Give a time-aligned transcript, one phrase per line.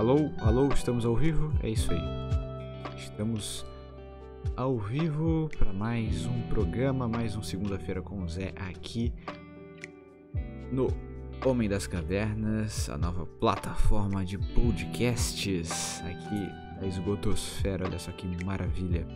[0.00, 1.52] Alô, alô, estamos ao vivo?
[1.62, 2.00] É isso aí.
[2.96, 3.66] Estamos
[4.56, 9.12] ao vivo para mais um programa, mais um segunda-feira com o Zé aqui
[10.72, 10.88] no
[11.44, 17.84] Homem das Cavernas, a nova plataforma de podcasts aqui da Esgotosfera.
[17.84, 19.06] Olha só que maravilha.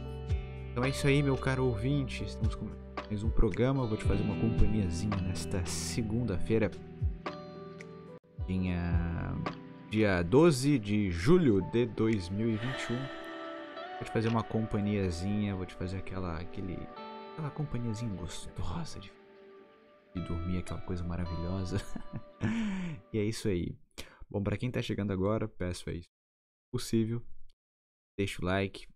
[0.70, 2.24] Então é isso aí, meu caro ouvinte.
[2.24, 2.66] Estamos com
[3.08, 3.86] mais um programa.
[3.86, 6.70] Vou te fazer uma companhiazinha nesta segunda-feira.
[8.46, 9.34] Dia,
[9.94, 12.96] dia 12 de julho de 2021.
[12.96, 16.76] Vou te fazer uma companhiazinha, vou te fazer aquela, aquele,
[17.32, 19.12] aquela companhiazinha gostosa de,
[20.12, 21.76] de dormir, aquela coisa maravilhosa.
[23.12, 23.72] e é isso aí.
[24.28, 26.08] Bom, para quem tá chegando agora, peço aí, se
[26.72, 27.22] possível,
[28.18, 28.88] deixa o like,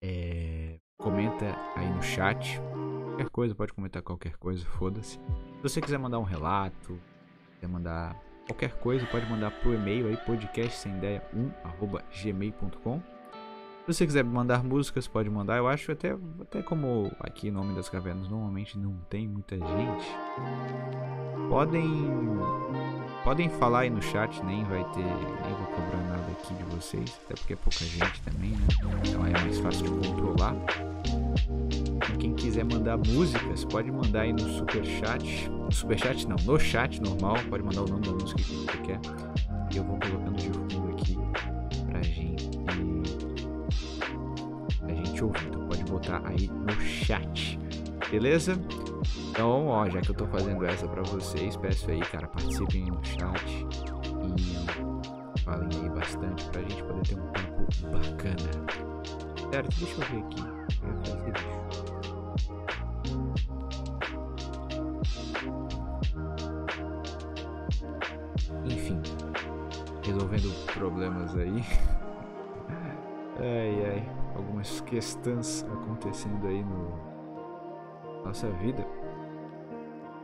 [0.00, 2.60] é, comenta aí no chat,
[3.08, 5.14] qualquer coisa, pode comentar qualquer coisa, foda-se.
[5.14, 6.96] Se você quiser mandar um relato,
[7.54, 13.00] quiser mandar qualquer coisa, pode mandar pro e-mail aí, podcastsemdeia1.gmail.com
[13.90, 15.56] Se você quiser mandar músicas, pode mandar.
[15.56, 20.16] Eu acho até, até como aqui no Nome das Cavernas normalmente não tem muita gente.
[21.48, 22.08] Podem
[23.24, 27.20] podem falar aí no chat, nem vai ter, nem vou cobrar nada aqui de vocês,
[27.24, 28.68] até porque é pouca gente também, né?
[29.08, 30.54] Então é mais fácil de controlar.
[32.14, 36.36] E quem quiser mandar músicas, pode mandar aí no super chat, no super chat não,
[36.36, 39.00] no chat normal, pode mandar o nome da música que você quer.
[39.74, 41.49] E eu vou colocando de fundo aqui
[45.24, 45.46] ouvir.
[45.48, 47.58] Então pode botar aí no chat.
[48.10, 48.58] Beleza?
[49.30, 53.04] Então, ó, já que eu tô fazendo essa pra vocês, peço aí, cara, participem no
[53.04, 53.66] chat
[54.36, 58.50] e falem aí bastante pra gente poder ter um tempo bacana.
[59.50, 60.60] Certo, deixa eu ver aqui.
[68.64, 69.00] Enfim,
[70.02, 71.64] resolvendo problemas aí.
[73.40, 77.10] ai ai, algumas questões acontecendo aí no
[78.24, 78.86] nossa vida.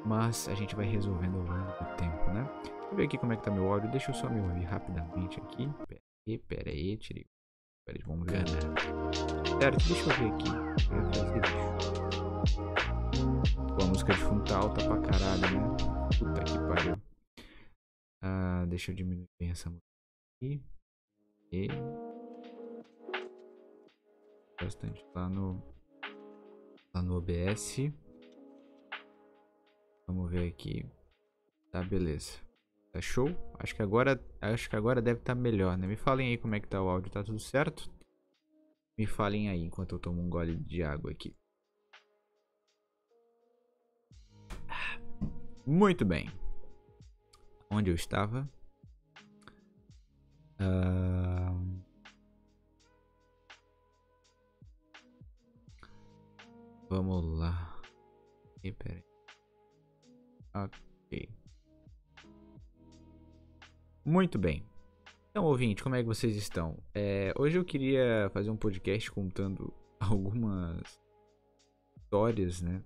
[0.04, 2.48] Mas a gente vai resolvendo ao longo do tempo, né?
[2.62, 3.90] Deixa eu ver aqui como é que tá meu áudio.
[3.90, 5.68] Deixa eu só me ouvir rapidamente aqui.
[5.88, 7.26] Pera aí, pera aí, tirei.
[7.84, 8.44] Pera aí, vamos ver.
[9.58, 10.50] Certo, deixa eu ver aqui.
[13.76, 15.76] Pô, a música de fundo tá alta pra caralho, né?
[16.18, 16.96] Puta que pariu.
[18.22, 19.84] Ah, deixa eu diminuir bem essa música
[20.40, 20.62] aqui.
[21.50, 22.05] E.
[24.60, 25.62] Bastante lá no.
[26.94, 27.92] Lá no OBS.
[30.06, 30.88] Vamos ver aqui.
[31.70, 32.38] Tá, beleza.
[32.92, 33.28] Tá show?
[33.58, 35.86] Acho que agora, acho que agora deve estar tá melhor, né?
[35.86, 37.90] Me falem aí como é que tá o áudio, tá tudo certo?
[38.96, 41.36] Me falem aí enquanto eu tomo um gole de água aqui.
[45.66, 46.30] Muito bem.
[47.70, 48.48] Onde eu estava?
[50.58, 51.75] Ahn,
[56.88, 57.74] Vamos lá.
[58.62, 60.64] Ih, pera aí.
[60.64, 61.28] Ok.
[64.04, 64.64] Muito bem.
[65.30, 66.78] Então, ouvinte, como é que vocês estão?
[66.94, 71.00] É, hoje eu queria fazer um podcast contando algumas
[71.96, 72.82] histórias, né?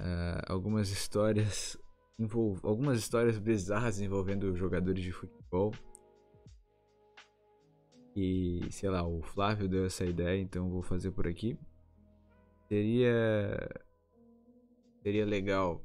[0.00, 1.78] Ah, algumas histórias
[2.62, 5.72] algumas histórias bizarras envolvendo jogadores de futebol.
[8.14, 11.58] E, sei lá, o Flávio deu essa ideia, então vou fazer por aqui.
[12.68, 13.68] Seria.
[15.02, 15.82] Seria legal.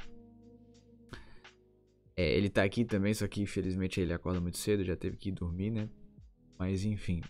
[2.16, 5.30] É, ele tá aqui também, só que infelizmente ele acorda muito cedo, já teve que
[5.30, 5.90] ir dormir, né?
[6.58, 7.22] Mas enfim.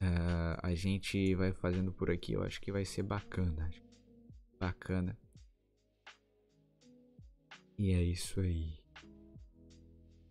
[0.00, 3.70] ah, a gente vai fazendo por aqui, eu acho que vai ser bacana.
[4.58, 5.16] Bacana.
[7.78, 8.78] E é isso aí.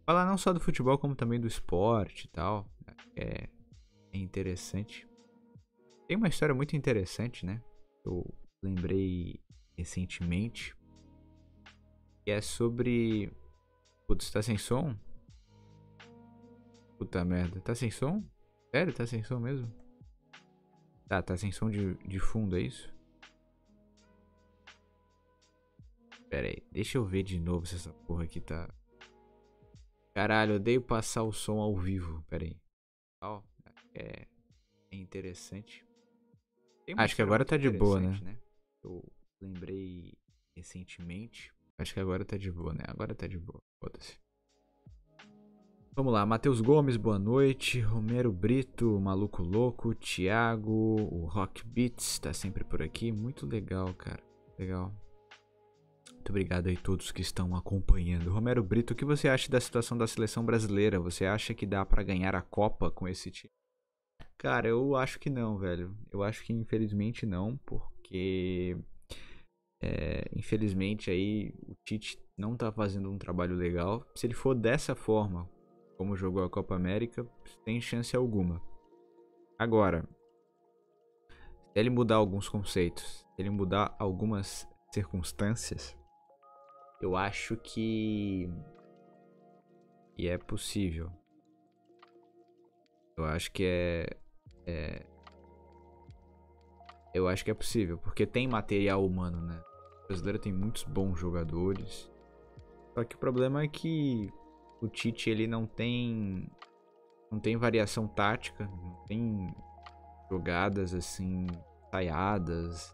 [0.06, 2.70] Falar não só do futebol, como também do esporte e tal.
[3.16, 3.50] É,
[4.12, 5.08] é interessante.
[6.08, 7.62] Tem uma história muito interessante, né?
[8.06, 8.24] Eu
[8.64, 9.40] lembrei
[9.78, 10.76] recentemente.
[12.24, 13.32] Que é sobre.
[14.08, 14.96] Putz, tá sem som?
[16.98, 17.60] Puta merda.
[17.60, 18.24] Tá sem som?
[18.74, 18.94] Sério?
[18.94, 19.72] Tá sem som mesmo?
[21.08, 22.94] Tá, tá sem som de, de fundo, é isso?
[26.30, 28.70] Pera aí, deixa eu ver de novo se essa porra aqui tá.
[30.14, 32.24] Caralho, odeio passar o som ao vivo.
[32.30, 32.58] Pera aí.
[33.22, 33.42] Ó,
[33.94, 34.28] é,
[34.92, 35.86] é interessante.
[36.96, 38.38] Acho que agora tá de boa, interessante, né?
[38.84, 39.04] Eu
[39.42, 40.14] lembrei
[40.56, 41.54] recentemente.
[41.78, 42.84] Acho que agora tá de boa, né?
[42.88, 43.62] Agora tá de boa.
[43.80, 44.18] Foda-se.
[45.94, 47.80] Vamos lá, Matheus Gomes, boa noite.
[47.80, 53.12] Romero Brito, Maluco Louco, Thiago, o Rock Beats tá sempre por aqui.
[53.12, 54.24] Muito legal, cara.
[54.60, 54.94] Legal.
[56.28, 58.30] Muito obrigado aí todos que estão acompanhando.
[58.30, 61.00] Romero Brito, o que você acha da situação da seleção brasileira?
[61.00, 63.54] Você acha que dá para ganhar a Copa com esse time?
[64.38, 65.96] Cara, eu acho que não, velho.
[66.12, 68.78] Eu acho que infelizmente não, porque
[69.82, 74.06] é, infelizmente aí o Tite não tá fazendo um trabalho legal.
[74.14, 75.50] Se ele for dessa forma,
[75.96, 77.26] como jogou a Copa América,
[77.64, 78.62] tem chance alguma.
[79.58, 80.04] Agora,
[81.72, 85.96] se ele mudar alguns conceitos, se ele mudar algumas circunstâncias,
[87.02, 88.50] eu acho que
[90.18, 91.12] e é possível.
[93.16, 94.18] Eu acho que é,
[94.66, 95.06] é
[97.14, 99.60] eu acho que é possível, porque tem material humano, né?
[100.04, 102.12] O brasileiro tem muitos bons jogadores.
[102.94, 104.32] Só que o problema é que
[104.82, 106.50] o Tite ele não tem
[107.32, 109.54] não tem variação tática, não tem
[110.30, 111.48] jogadas assim
[111.88, 112.94] ensaiadas.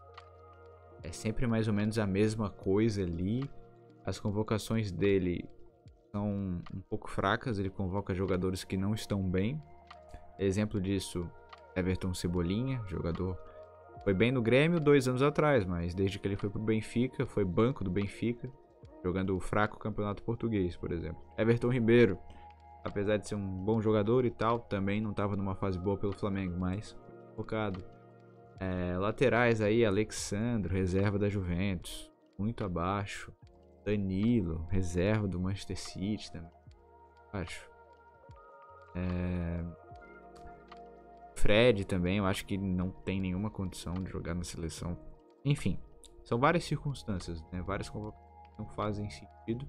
[1.02, 3.48] É sempre mais ou menos a mesma coisa ali.
[4.04, 5.48] As convocações dele
[6.12, 9.60] são um pouco fracas, ele convoca jogadores que não estão bem.
[10.38, 11.28] Exemplo disso,
[11.74, 13.38] Everton Cebolinha, jogador
[14.04, 17.42] foi bem no Grêmio dois anos atrás, mas desde que ele foi pro Benfica, foi
[17.42, 18.50] banco do Benfica,
[19.02, 21.22] jogando o fraco campeonato português, por exemplo.
[21.38, 22.18] Everton Ribeiro,
[22.84, 26.12] apesar de ser um bom jogador e tal, também não estava numa fase boa pelo
[26.12, 26.94] Flamengo, mas
[27.34, 27.82] focado.
[28.60, 33.32] É, laterais aí, Alexandre, reserva da Juventus, muito abaixo.
[33.84, 36.50] Danilo, reserva do Manchester City também,
[37.32, 37.70] acho.
[38.94, 39.64] É...
[41.36, 44.96] Fred também, eu acho que não tem nenhuma condição de jogar na seleção.
[45.44, 45.78] Enfim,
[46.24, 47.60] são várias circunstâncias, né?
[47.60, 49.68] Várias convocações não fazem sentido.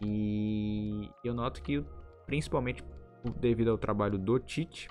[0.00, 1.84] E eu noto que,
[2.26, 2.84] principalmente
[3.40, 4.88] devido ao trabalho do Tite,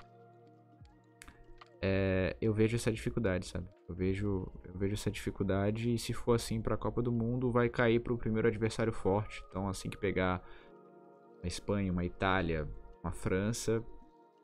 [1.84, 3.68] é, eu vejo essa dificuldade, sabe?
[3.88, 7.50] Eu vejo, eu vejo essa dificuldade e se for assim para a Copa do Mundo,
[7.50, 9.42] vai cair para o primeiro adversário forte.
[9.50, 10.40] Então, assim que pegar
[11.40, 12.68] uma Espanha, uma Itália,
[13.02, 13.84] uma França,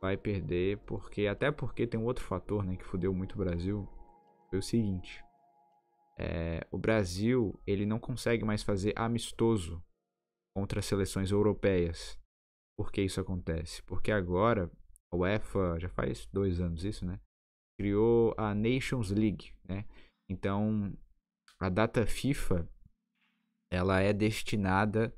[0.00, 3.88] vai perder, porque até porque tem um outro fator, né, que fudeu muito o Brasil,
[4.50, 5.22] foi o seguinte:
[6.18, 9.80] é, o Brasil ele não consegue mais fazer amistoso
[10.56, 12.18] contra seleções europeias.
[12.76, 13.80] Por que isso acontece?
[13.84, 14.68] Porque agora
[15.12, 17.20] a UEFA já faz dois anos isso, né?
[17.78, 19.84] Criou a Nations League, né?
[20.28, 20.92] Então
[21.60, 22.68] a data FIFA
[23.70, 25.14] ela é destinada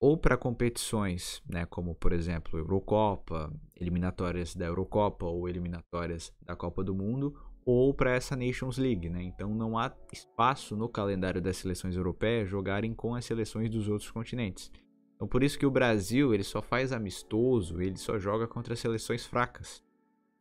[0.00, 6.84] ou para competições, né, como por exemplo Eurocopa, eliminatórias da Eurocopa ou eliminatórias da Copa
[6.84, 7.34] do Mundo,
[7.64, 9.22] ou para essa Nations League, né?
[9.22, 14.10] Então não há espaço no calendário das seleções europeias jogarem com as seleções dos outros
[14.10, 14.70] continentes.
[15.14, 19.24] Então por isso que o Brasil ele só faz amistoso, ele só joga contra seleções
[19.24, 19.82] fracas.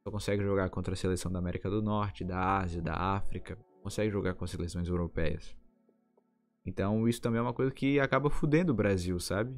[0.06, 4.12] Só consegue jogar contra a seleção da América do Norte, da Ásia, da África, consegue
[4.12, 5.57] jogar com as seleções europeias.
[6.63, 9.57] Então isso também é uma coisa que acaba fudendo o Brasil, sabe?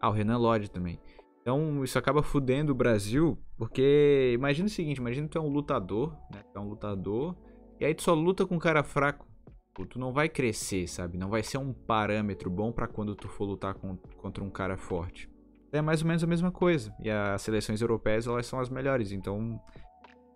[0.00, 0.98] Ah, o Renan Lodge também.
[1.42, 5.52] Então isso acaba fudendo o Brasil, porque imagina o seguinte, imagina que tu é um
[5.52, 6.42] lutador, né?
[6.52, 7.36] Tu é um lutador,
[7.78, 9.26] e aí tu só luta com um cara fraco.
[9.74, 11.18] Tu não vai crescer, sabe?
[11.18, 15.31] Não vai ser um parâmetro bom para quando tu for lutar contra um cara forte.
[15.72, 16.94] É mais ou menos a mesma coisa.
[17.00, 19.60] E as seleções europeias, elas são as melhores, então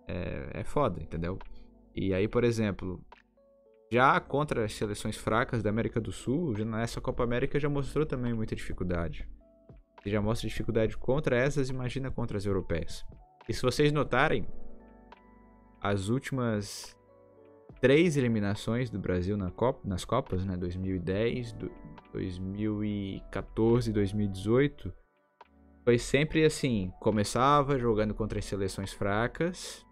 [0.07, 1.37] é, é foda, entendeu?
[1.95, 3.03] E aí, por exemplo,
[3.91, 8.33] já contra as seleções fracas da América do Sul, nessa Copa América já mostrou também
[8.33, 9.27] muita dificuldade.
[10.05, 13.05] Já mostra dificuldade contra essas, imagina contra as europeias.
[13.47, 14.47] E se vocês notarem,
[15.81, 16.97] as últimas
[17.79, 21.55] três eliminações do Brasil na Copa, nas Copas, né, 2010,
[22.11, 24.93] 2014 e 2018,
[25.87, 29.85] foi sempre assim, começava jogando contra as seleções fracas,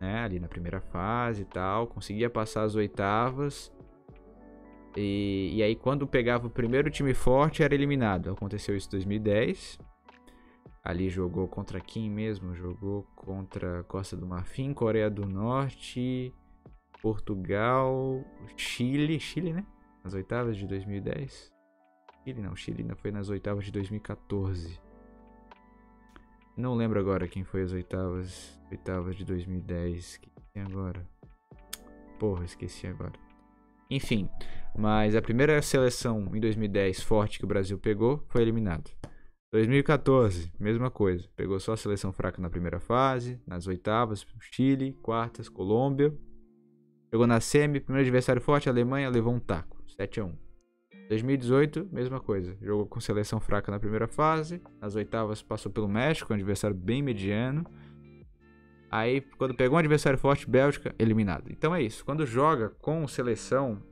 [0.00, 0.20] né?
[0.20, 1.86] Ali na primeira fase e tal.
[1.86, 3.70] Conseguia passar as oitavas.
[4.96, 8.30] E, e aí, quando pegava o primeiro time forte, era eliminado.
[8.30, 9.78] Aconteceu isso em 2010.
[10.82, 12.54] Ali jogou contra quem mesmo?
[12.54, 16.34] Jogou contra Costa do Marfim, Coreia do Norte,
[17.02, 18.24] Portugal,
[18.56, 19.20] Chile.
[19.20, 19.66] Chile, né?
[20.02, 21.52] Nas oitavas de 2010.
[22.24, 24.80] Chile não, Chile ainda foi nas oitavas de 2014.
[26.56, 30.18] Não lembro agora quem foi as oitavas, oitavas de 2010.
[30.18, 31.06] Que tem agora?
[32.18, 33.12] Porra, esqueci agora.
[33.90, 34.28] Enfim,
[34.76, 38.90] mas a primeira seleção em 2010 forte que o Brasil pegou foi eliminado.
[39.52, 41.28] 2014, mesma coisa.
[41.36, 46.14] Pegou só a seleção fraca na primeira fase, nas oitavas, Chile, quartas, Colômbia.
[47.10, 50.51] Chegou na semi, primeiro adversário forte, Alemanha levou um taco, 7 a 1.
[51.12, 52.56] 2018, mesma coisa.
[52.62, 54.62] Jogou com seleção fraca na primeira fase.
[54.80, 57.66] Nas oitavas passou pelo México, um adversário bem mediano.
[58.90, 61.50] Aí, quando pegou um adversário forte, Bélgica, eliminado.
[61.50, 62.04] Então é isso.
[62.04, 63.82] Quando joga com seleção,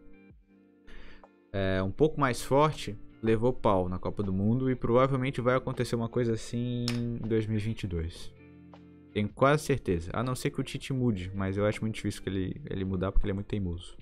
[1.52, 5.94] é, um pouco mais forte levou pau na Copa do Mundo e provavelmente vai acontecer
[5.94, 6.86] uma coisa assim
[7.22, 8.32] em 2022.
[9.12, 10.10] Tenho quase certeza.
[10.14, 12.84] A não ser que o Tite mude, mas eu acho muito difícil que ele, ele
[12.84, 13.99] mudar porque ele é muito teimoso.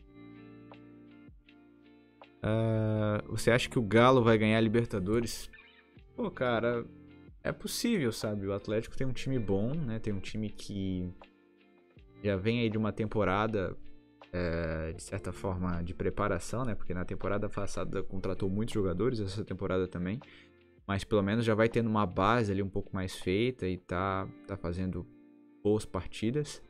[2.38, 5.50] Uh, você acha que o Galo vai ganhar a Libertadores?
[6.14, 6.84] Pô, cara,
[7.42, 8.46] é possível, sabe?
[8.46, 9.98] O Atlético tem um time bom, né?
[9.98, 11.12] Tem um time que
[12.22, 13.76] já vem aí de uma temporada,
[14.32, 16.74] é, de certa forma, de preparação, né?
[16.74, 20.20] Porque na temporada passada contratou muitos jogadores, essa temporada também.
[20.86, 24.26] Mas pelo menos já vai tendo uma base ali um pouco mais feita e tá,
[24.46, 25.06] tá fazendo
[25.62, 26.62] boas partidas.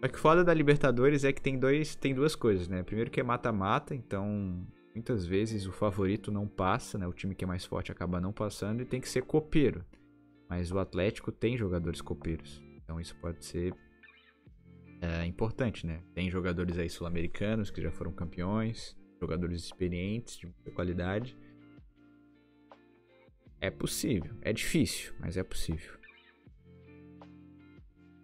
[0.00, 2.82] Só que foda da Libertadores é que tem, dois, tem duas coisas, né?
[2.82, 4.66] Primeiro que é mata-mata, então
[4.98, 7.06] muitas vezes o favorito não passa, né?
[7.06, 9.84] O time que é mais forte acaba não passando e tem que ser copeiro.
[10.48, 12.60] Mas o Atlético tem jogadores copeiros.
[12.76, 13.72] Então isso pode ser
[15.00, 16.02] é, importante, né?
[16.14, 21.36] Tem jogadores aí sul-americanos que já foram campeões, jogadores experientes, de muita qualidade.
[23.60, 24.34] É possível.
[24.42, 25.96] É difícil, mas é possível.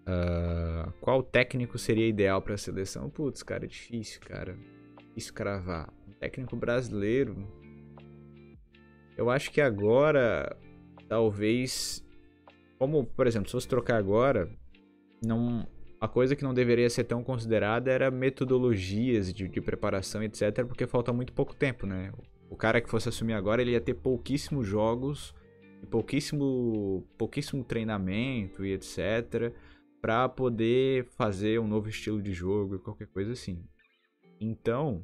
[0.07, 3.09] Uh, qual técnico seria ideal para a seleção?
[3.09, 4.59] Putz, cara, é difícil, cara.
[4.99, 5.93] Difícil cravar
[6.25, 7.37] técnico brasileiro.
[9.17, 10.57] Eu acho que agora,
[11.09, 12.05] talvez,
[12.79, 14.51] como, por exemplo, se fosse trocar agora,
[15.25, 15.67] não,
[16.01, 20.87] a coisa que não deveria ser tão considerada era metodologias de, de preparação, etc, porque
[20.87, 22.11] falta muito pouco tempo, né?
[22.51, 25.35] O cara que fosse assumir agora, ele ia ter pouquíssimos jogos,
[25.91, 29.53] pouquíssimo, pouquíssimo treinamento e etc,
[30.01, 33.63] para poder fazer um novo estilo de jogo, qualquer coisa assim.
[34.41, 35.03] Então,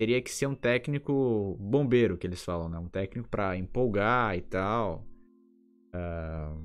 [0.00, 2.78] teria que ser um técnico bombeiro, que eles falam, né?
[2.78, 5.06] Um técnico para empolgar e tal.
[5.94, 6.58] Uh,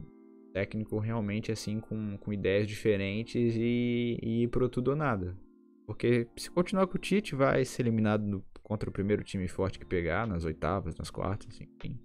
[0.53, 5.37] técnico realmente assim com, com ideias diferentes e, e ir pro tudo ou nada.
[5.85, 9.79] Porque se continuar com o Tite, vai ser eliminado no, contra o primeiro time forte
[9.79, 11.99] que pegar, nas oitavas, nas quartas, enfim.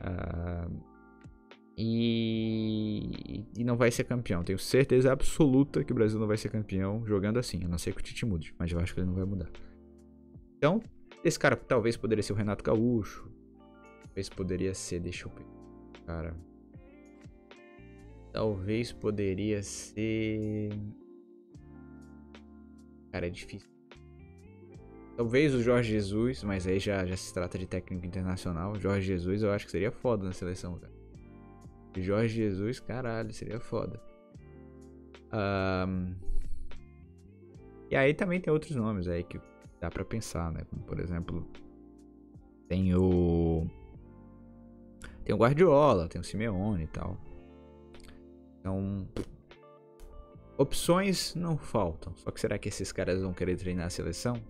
[0.00, 0.82] Uh,
[1.78, 4.42] e, e não vai ser campeão.
[4.42, 7.64] Tenho certeza absoluta que o Brasil não vai ser campeão jogando assim.
[7.64, 9.48] A não ser que o Tite mude, mas eu acho que ele não vai mudar.
[10.56, 10.80] Então,
[11.24, 13.30] esse cara talvez poderia ser o Renato Gaúcho.
[14.02, 15.46] Talvez poderia ser, deixa eu ver.
[16.06, 16.36] Cara.
[18.32, 20.70] Talvez poderia ser.
[23.12, 23.68] Cara, é difícil.
[25.16, 28.78] Talvez o Jorge Jesus, mas aí já, já se trata de técnico internacional.
[28.78, 30.92] Jorge Jesus eu acho que seria foda na seleção, cara.
[31.96, 33.98] Jorge Jesus, caralho, seria foda.
[35.32, 36.14] Um...
[37.90, 39.40] E aí também tem outros nomes aí que
[39.80, 40.62] dá para pensar, né?
[40.70, 41.46] Como, por exemplo,
[42.68, 43.66] tem o
[45.24, 47.16] tem o Guardiola, tem o Simeone e tal.
[48.60, 49.08] Então,
[50.56, 52.14] opções não faltam.
[52.16, 54.40] Só que será que esses caras vão querer treinar a seleção?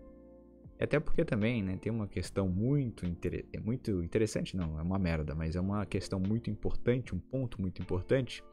[0.78, 3.46] Até porque também, né, tem uma questão muito, inter...
[3.52, 7.58] É muito interessante, não, é uma merda, mas é uma questão muito importante, um ponto
[7.60, 8.44] muito importante.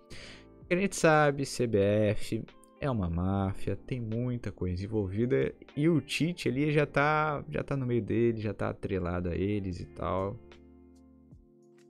[0.69, 2.45] A gente sabe, CBF
[2.83, 7.77] é uma máfia, tem muita coisa envolvida e o Tite ali já tá, já tá
[7.77, 10.37] no meio dele, já tá atrelado a eles e tal.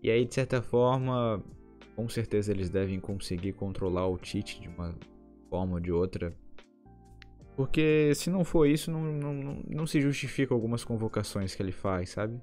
[0.04, 1.44] E aí, de certa forma,
[1.96, 4.94] com certeza eles devem conseguir controlar o Tite de uma
[5.50, 6.32] forma ou de outra.
[7.56, 12.12] Porque se não for isso, não, não, não se justifica algumas convocações que ele faz,
[12.12, 12.40] sabe?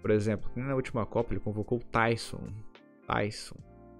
[0.00, 2.46] Por exemplo, na última Copa ele convocou o Tyson.
[3.08, 3.56] Tyson.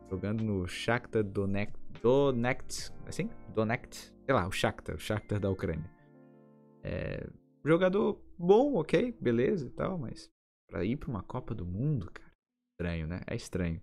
[0.09, 3.29] Jogando no Shakhtar Donetsk Donetsk, assim?
[3.55, 5.91] Donetsk, sei lá, o Shakhtar, o Shakhtar da Ucrânia.
[6.83, 7.29] É,
[7.65, 10.31] jogador bom, ok, beleza e tal, mas
[10.69, 12.33] pra ir pra uma Copa do Mundo, cara,
[12.73, 13.21] estranho, né?
[13.27, 13.83] É estranho.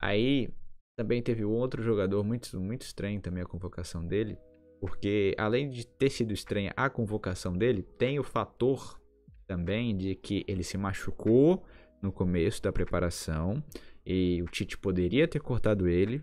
[0.00, 0.48] Aí
[0.96, 4.38] também teve outro jogador muito, muito estranho também a convocação dele,
[4.80, 8.98] porque além de ter sido estranha a convocação dele, tem o fator
[9.46, 11.64] também de que ele se machucou
[12.00, 13.62] no começo da preparação
[14.04, 16.22] e o Tite poderia ter cortado ele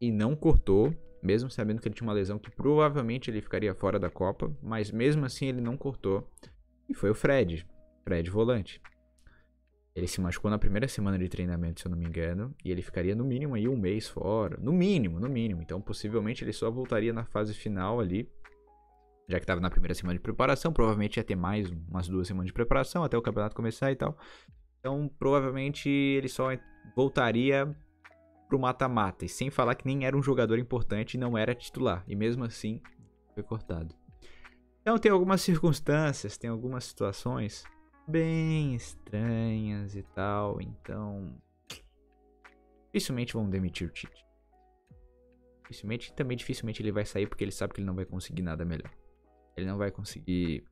[0.00, 3.98] e não cortou, mesmo sabendo que ele tinha uma lesão que provavelmente ele ficaria fora
[3.98, 6.30] da Copa, mas mesmo assim ele não cortou.
[6.88, 7.66] E foi o Fred,
[8.04, 8.80] Fred volante.
[9.94, 12.82] Ele se machucou na primeira semana de treinamento, se eu não me engano, e ele
[12.82, 15.62] ficaria no mínimo aí um mês fora, no mínimo, no mínimo.
[15.62, 18.30] Então possivelmente ele só voltaria na fase final ali,
[19.26, 22.48] já que estava na primeira semana de preparação, provavelmente ia ter mais umas duas semanas
[22.48, 24.16] de preparação até o campeonato começar e tal.
[24.78, 26.50] Então provavelmente ele só
[26.94, 27.74] voltaria
[28.48, 29.24] pro mata-mata.
[29.24, 32.04] E sem falar que nem era um jogador importante e não era titular.
[32.06, 32.80] E mesmo assim,
[33.34, 33.94] foi cortado.
[34.80, 37.64] Então tem algumas circunstâncias, tem algumas situações
[38.06, 40.60] bem estranhas e tal.
[40.60, 41.36] Então.
[42.86, 44.24] Dificilmente vão demitir o Tite.
[45.62, 48.64] Dificilmente, também dificilmente ele vai sair porque ele sabe que ele não vai conseguir nada
[48.64, 48.90] melhor.
[49.56, 50.64] ele não vai conseguir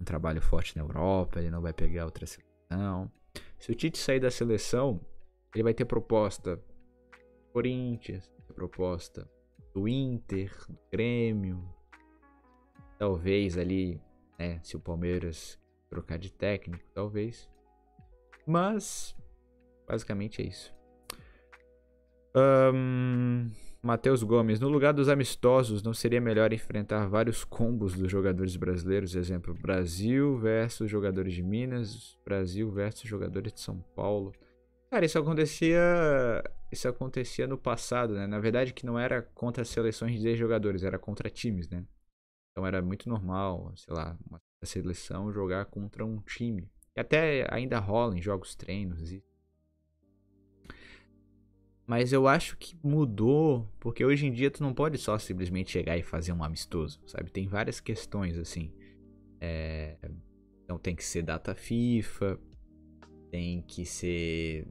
[0.00, 3.10] um trabalho forte na Europa, ele não vai pegar outra seleção.
[3.58, 5.00] Se o Tite sair da seleção,
[5.54, 6.60] ele vai ter proposta
[7.54, 9.30] Corinthians, proposta
[9.72, 11.64] do Inter, do Grêmio.
[12.98, 14.02] Talvez ali,
[14.36, 15.56] né, se o Palmeiras
[15.88, 17.48] trocar de técnico, talvez.
[18.44, 19.14] Mas,
[19.86, 20.74] basicamente é isso.
[22.36, 28.56] Um, Matheus Gomes, no lugar dos amistosos, não seria melhor enfrentar vários combos dos jogadores
[28.56, 29.14] brasileiros?
[29.14, 34.32] Exemplo, Brasil versus jogadores de Minas, Brasil versus jogadores de São Paulo.
[34.94, 38.28] Cara, isso acontecia, isso acontecia no passado, né?
[38.28, 41.84] Na verdade, que não era contra seleções de jogadores, era contra times, né?
[42.52, 46.70] Então era muito normal, sei lá, uma seleção jogar contra um time.
[46.94, 49.10] E até ainda rola em jogos treinos.
[49.10, 49.20] E...
[51.84, 55.98] Mas eu acho que mudou, porque hoje em dia tu não pode só simplesmente chegar
[55.98, 57.32] e fazer um amistoso, sabe?
[57.32, 58.72] Tem várias questões assim.
[59.40, 59.96] É...
[60.62, 62.38] Então tem que ser data FIFA,
[63.32, 64.68] tem que ser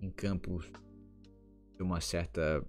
[0.00, 0.70] em campos
[1.76, 2.64] de uma certa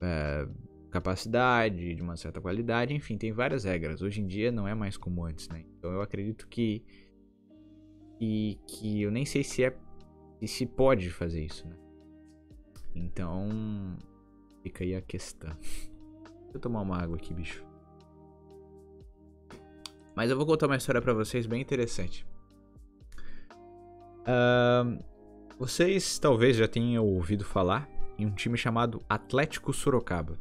[0.00, 0.46] é,
[0.90, 4.02] capacidade, de uma certa qualidade, enfim, tem várias regras.
[4.02, 5.64] Hoje em dia não é mais como antes, né?
[5.78, 6.84] Então eu acredito que
[8.20, 9.76] e que eu nem sei se é
[10.46, 11.76] se pode fazer isso, né?
[12.94, 13.96] Então
[14.62, 15.56] fica aí a questão.
[15.60, 17.64] Deixa eu tomar uma água aqui, bicho.
[20.14, 22.26] Mas eu vou contar uma história para vocês bem interessante.
[24.22, 25.02] Uh,
[25.58, 30.38] vocês talvez já tenham ouvido falar em um time chamado Atlético Sorocaba.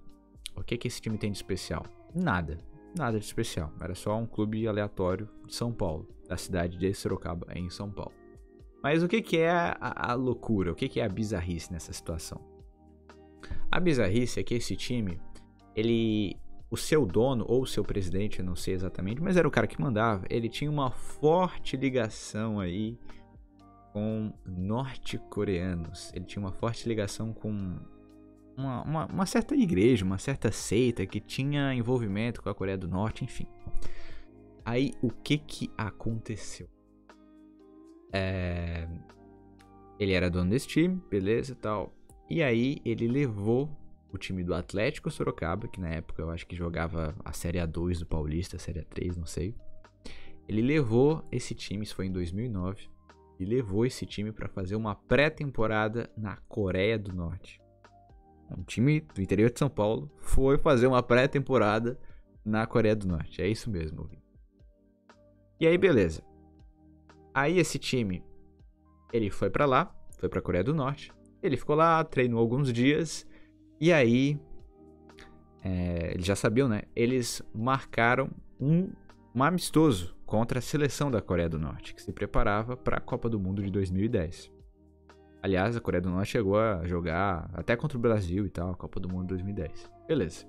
[0.55, 1.85] O que, que esse time tem de especial?
[2.13, 2.57] Nada.
[2.97, 3.71] Nada de especial.
[3.81, 8.13] Era só um clube aleatório de São Paulo, da cidade de Sorocaba, em São Paulo.
[8.83, 10.71] Mas o que, que é a, a loucura?
[10.71, 12.41] O que, que é a bizarrice nessa situação?
[13.71, 15.19] A bizarrice é que esse time,
[15.75, 16.35] ele.
[16.69, 19.67] O seu dono, ou o seu presidente, eu não sei exatamente, mas era o cara
[19.67, 22.97] que mandava, ele tinha uma forte ligação aí
[23.93, 26.11] com norte-coreanos.
[26.13, 27.79] Ele tinha uma forte ligação com
[28.57, 32.87] uma, uma, uma, certa igreja, uma certa seita que tinha envolvimento com a Coreia do
[32.87, 33.47] Norte, enfim.
[34.63, 36.69] Aí o que que aconteceu?
[38.13, 38.87] É...
[39.99, 41.93] Ele era dono desse time, beleza e tal.
[42.29, 43.69] E aí ele levou
[44.11, 47.99] o time do Atlético Sorocaba, que na época eu acho que jogava a Série A2
[47.99, 49.55] do Paulista, a Série A3, não sei.
[50.47, 52.89] Ele levou esse time, isso foi em 2009
[53.41, 57.59] e levou esse time para fazer uma pré-temporada na Coreia do Norte.
[58.55, 61.99] Um time do interior de São Paulo foi fazer uma pré-temporada
[62.45, 63.41] na Coreia do Norte.
[63.41, 64.07] É isso mesmo.
[65.59, 66.21] E aí, beleza.
[67.33, 68.23] Aí esse time,
[69.11, 71.11] ele foi para lá, foi para Coreia do Norte.
[71.41, 73.27] Ele ficou lá, treinou alguns dias.
[73.79, 74.39] E aí,
[75.63, 76.83] é, eles já sabiam, né?
[76.95, 78.91] Eles marcaram um,
[79.33, 83.29] um amistoso contra a seleção da Coreia do Norte, que se preparava para a Copa
[83.29, 84.51] do Mundo de 2010.
[85.41, 88.75] Aliás, a Coreia do Norte chegou a jogar até contra o Brasil e tal, a
[88.75, 89.89] Copa do Mundo de 2010.
[90.07, 90.45] Beleza.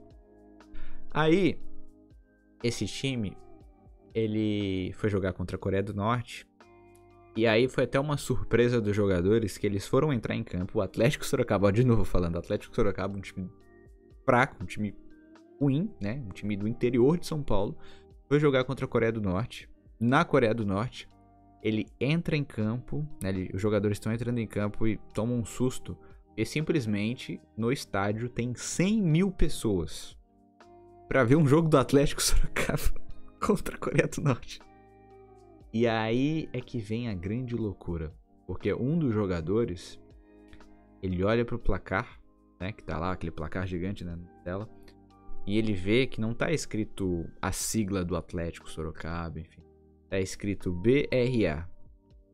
[1.10, 1.58] Aí,
[2.62, 3.36] esse time,
[4.14, 6.46] ele foi jogar contra a Coreia do Norte.
[7.34, 10.78] E aí foi até uma surpresa dos jogadores que eles foram entrar em campo.
[10.78, 13.50] O Atlético Sorocaba, de novo falando, Atlético Sorocaba, um time
[14.24, 14.94] fraco, um time
[15.58, 16.22] ruim, né?
[16.26, 17.76] Um time do interior de São Paulo.
[18.32, 19.68] Foi jogar contra a Coreia do Norte
[20.00, 21.06] na Coreia do Norte.
[21.62, 25.44] Ele entra em campo, né, ele, os jogadores estão entrando em campo e tomam um
[25.44, 25.98] susto.
[26.34, 30.16] E simplesmente no estádio tem 100 mil pessoas
[31.08, 32.94] para ver um jogo do Atlético Sorocaba
[33.38, 34.62] contra a Coreia do Norte.
[35.70, 38.14] E aí é que vem a grande loucura,
[38.46, 40.00] porque um dos jogadores
[41.02, 42.18] ele olha pro placar,
[42.58, 44.70] né, que tá lá aquele placar gigante né, na tela,
[45.46, 49.62] e ele vê que não tá escrito a sigla do Atlético Sorocaba, enfim
[50.12, 51.66] tá escrito BRA,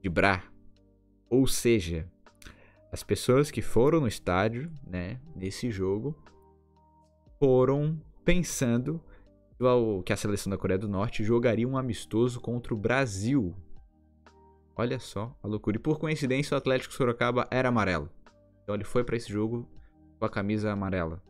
[0.02, 0.42] de Bra.
[1.30, 2.10] Ou seja,
[2.90, 6.12] as pessoas que foram no estádio, né, nesse jogo,
[7.38, 9.00] foram pensando
[10.04, 13.54] que a seleção da Coreia do Norte jogaria um amistoso contra o Brasil.
[14.74, 15.76] Olha só a loucura.
[15.76, 18.10] E por coincidência, o Atlético Sorocaba era amarelo.
[18.64, 19.68] Então ele foi para esse jogo
[20.18, 21.22] com a camisa amarela.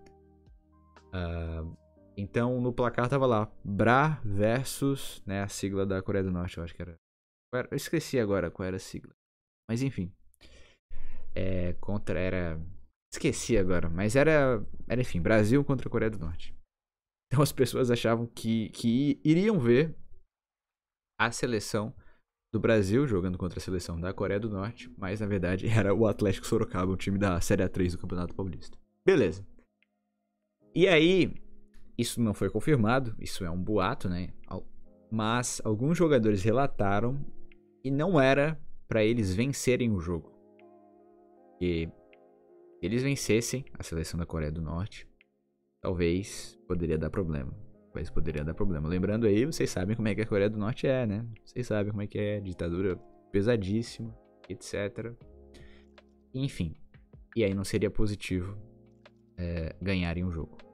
[1.08, 1.76] Uh,
[2.16, 6.64] então no placar tava lá, Bra versus, né, a sigla da Coreia do Norte, eu
[6.64, 6.96] acho que era.
[7.52, 9.12] Eu esqueci agora qual era a sigla.
[9.68, 10.12] Mas enfim.
[11.34, 12.60] É, contra era.
[13.12, 14.64] Esqueci agora, mas era.
[14.88, 16.54] Era, enfim, Brasil contra Coreia do Norte.
[17.30, 19.94] Então as pessoas achavam que, que iriam ver
[21.20, 21.94] a seleção
[22.52, 26.06] do Brasil jogando contra a seleção da Coreia do Norte, mas na verdade era o
[26.06, 28.78] Atlético Sorocaba, o time da Série A3 do Campeonato Paulista.
[29.04, 29.46] Beleza.
[30.78, 31.34] E aí,
[31.98, 34.28] Isso não foi confirmado, isso é um boato, né?
[35.10, 37.18] Mas alguns jogadores relataram
[37.82, 40.32] que não era para eles vencerem o jogo.
[41.58, 41.90] Que
[42.80, 45.08] eles vencessem a seleção da Coreia do Norte,
[45.80, 47.52] talvez poderia dar problema.
[47.86, 48.88] Talvez poderia dar problema.
[48.88, 51.26] Lembrando aí, vocês sabem como é que a Coreia do Norte é, né?
[51.44, 52.96] Vocês sabem como é que é, ditadura
[53.32, 54.16] pesadíssima,
[54.48, 55.12] etc.
[56.32, 56.76] Enfim.
[57.34, 58.56] E aí não seria positivo
[59.36, 60.67] é, ganharem o jogo.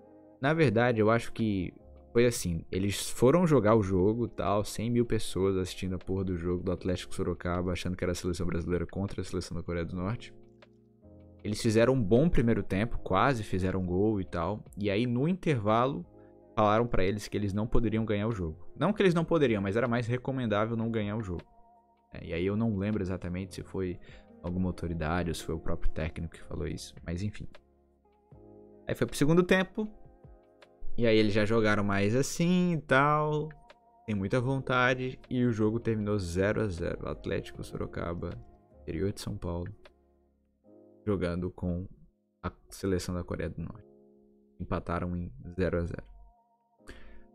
[0.44, 1.72] Na verdade, eu acho que
[2.12, 6.36] foi assim, eles foram jogar o jogo, tal, 100 mil pessoas assistindo a porra do
[6.36, 9.86] jogo do Atlético Sorocaba, achando que era a seleção brasileira contra a seleção da Coreia
[9.86, 10.34] do Norte.
[11.42, 14.62] Eles fizeram um bom primeiro tempo, quase fizeram gol e tal.
[14.76, 16.04] E aí no intervalo
[16.54, 18.68] falaram para eles que eles não poderiam ganhar o jogo.
[18.78, 21.46] Não que eles não poderiam, mas era mais recomendável não ganhar o jogo.
[22.12, 23.98] É, e aí eu não lembro exatamente se foi
[24.42, 27.48] alguma autoridade ou se foi o próprio técnico que falou isso, mas enfim.
[28.86, 29.90] Aí foi pro segundo tempo.
[30.96, 33.48] E aí eles já jogaram mais assim e tal.
[34.06, 35.18] Tem muita vontade.
[35.28, 38.30] E o jogo terminou 0 a 0 Atlético Sorocaba,
[38.82, 39.74] interior de São Paulo.
[41.04, 41.86] Jogando com
[42.42, 43.88] a seleção da Coreia do Norte.
[44.60, 46.02] Empataram em 0 a 0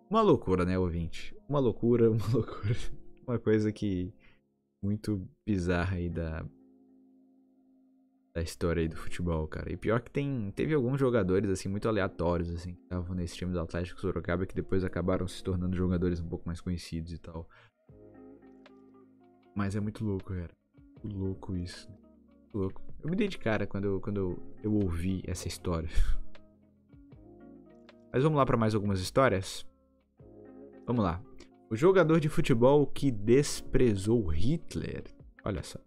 [0.10, 1.36] Uma loucura, né, ouvinte?
[1.48, 2.78] Uma loucura, uma loucura.
[3.28, 4.14] Uma coisa que.
[4.82, 6.46] Muito bizarra aí da
[8.40, 9.72] da história aí do futebol, cara.
[9.72, 13.52] E pior que tem, teve alguns jogadores, assim, muito aleatórios, assim, que estavam nesse time
[13.52, 17.48] do Atlético Sorocaba que depois acabaram se tornando jogadores um pouco mais conhecidos e tal.
[19.54, 20.52] Mas é muito louco, cara.
[21.04, 21.90] Muito louco isso.
[21.90, 22.82] Muito louco.
[23.04, 25.90] Eu me dei de cara quando eu, quando eu, ouvi essa história.
[28.12, 29.68] Mas vamos lá para mais algumas histórias?
[30.88, 31.22] Vamos lá.
[31.70, 35.04] O jogador de futebol que desprezou Hitler.
[35.44, 35.80] Olha só.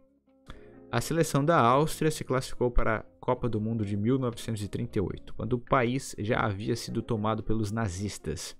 [0.92, 5.58] A seleção da Áustria se classificou para a Copa do Mundo de 1938, quando o
[5.58, 8.54] país já havia sido tomado pelos nazistas.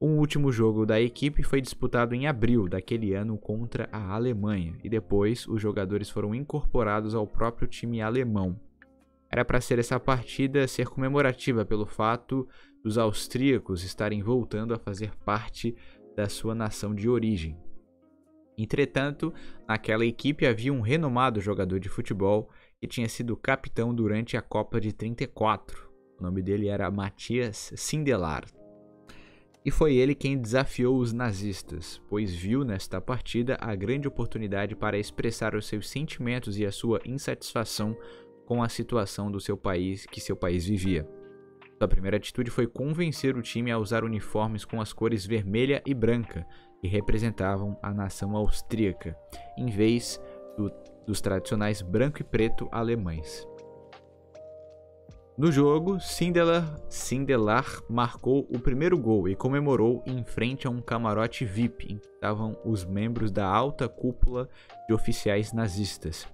[0.00, 4.88] O último jogo da equipe foi disputado em abril daquele ano contra a Alemanha, e
[4.88, 8.58] depois os jogadores foram incorporados ao próprio time alemão.
[9.30, 12.48] Era para ser essa partida ser comemorativa pelo fato
[12.82, 15.76] dos austríacos estarem voltando a fazer parte
[16.16, 17.65] da sua nação de origem.
[18.58, 19.32] Entretanto,
[19.68, 24.80] naquela equipe havia um renomado jogador de futebol que tinha sido capitão durante a Copa
[24.80, 25.90] de 34.
[26.18, 28.44] O nome dele era Matias Sindelar.
[29.64, 34.96] E foi ele quem desafiou os nazistas, pois viu nesta partida a grande oportunidade para
[34.96, 37.96] expressar os seus sentimentos e a sua insatisfação
[38.46, 41.06] com a situação do seu país que seu país vivia.
[41.78, 45.92] Sua primeira atitude foi convencer o time a usar uniformes com as cores vermelha e
[45.92, 46.46] branca,
[46.80, 49.16] que representavam a nação austríaca,
[49.56, 50.20] em vez
[50.56, 50.72] do,
[51.06, 53.46] dos tradicionais branco e preto alemães.
[55.38, 61.44] No jogo, Sindelar, Sindelar marcou o primeiro gol e comemorou em frente a um camarote
[61.44, 64.48] VIP em que estavam os membros da alta cúpula
[64.88, 66.26] de oficiais nazistas.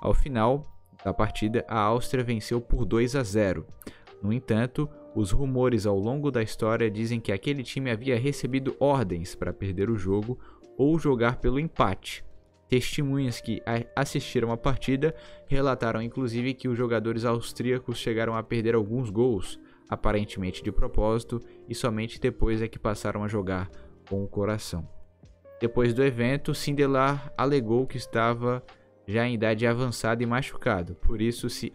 [0.00, 0.64] Ao final
[1.04, 3.64] da partida, a Áustria venceu por 2 a 0.
[4.20, 9.34] No entanto, os rumores ao longo da história dizem que aquele time havia recebido ordens
[9.34, 10.38] para perder o jogo
[10.76, 12.24] ou jogar pelo empate.
[12.68, 13.60] Testemunhas que
[13.96, 15.12] assistiram a partida
[15.48, 21.74] relataram inclusive que os jogadores austríacos chegaram a perder alguns gols, aparentemente de propósito, e
[21.74, 23.68] somente depois é que passaram a jogar
[24.08, 24.88] com o coração.
[25.60, 28.62] Depois do evento, Sindelar alegou que estava
[29.04, 31.72] já em idade avançada e machucado, por isso se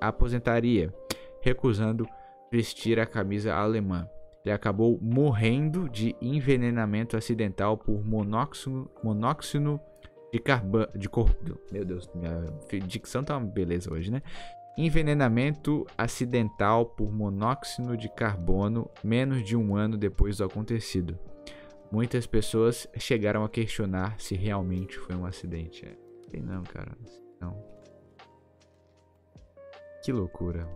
[0.00, 0.94] aposentaria
[1.40, 2.06] recusando
[2.50, 4.08] vestir a camisa alemã.
[4.44, 9.80] Ele acabou morrendo de envenenamento acidental por monóxido, monóxido
[10.32, 10.86] de carbono.
[10.94, 11.36] De cor...
[11.70, 12.44] Meu Deus, minha
[12.86, 14.22] dicção tá uma beleza hoje, né?
[14.76, 21.18] Envenenamento acidental por monóxido de carbono menos de um ano depois do acontecido.
[21.90, 25.84] Muitas pessoas chegaram a questionar se realmente foi um acidente.
[25.84, 26.96] É, não, cara.
[27.40, 27.60] Não.
[30.04, 30.68] Que loucura.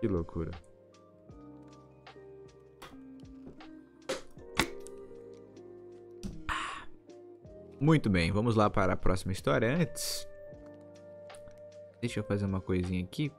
[0.00, 0.50] Que loucura.
[7.78, 9.74] Muito bem, vamos lá para a próxima história.
[9.74, 10.26] Antes,
[12.00, 13.30] deixa eu fazer uma coisinha aqui.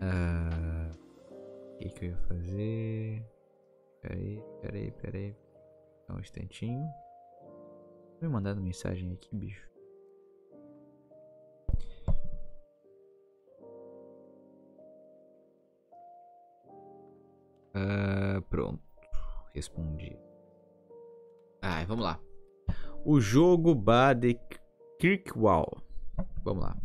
[0.00, 0.90] Ah,
[1.72, 3.24] o que, que eu ia fazer?
[4.02, 5.36] Peraí, peraí, peraí.
[6.06, 6.86] Só um instantinho.
[8.20, 9.69] Me mandando mensagem aqui, bicho.
[17.80, 18.82] Uh, pronto.
[19.54, 20.16] Respondi.
[21.62, 22.20] Ah, vamos lá.
[23.04, 24.38] O jogo Bade
[24.98, 25.82] Kirkwall.
[26.44, 26.76] Vamos lá.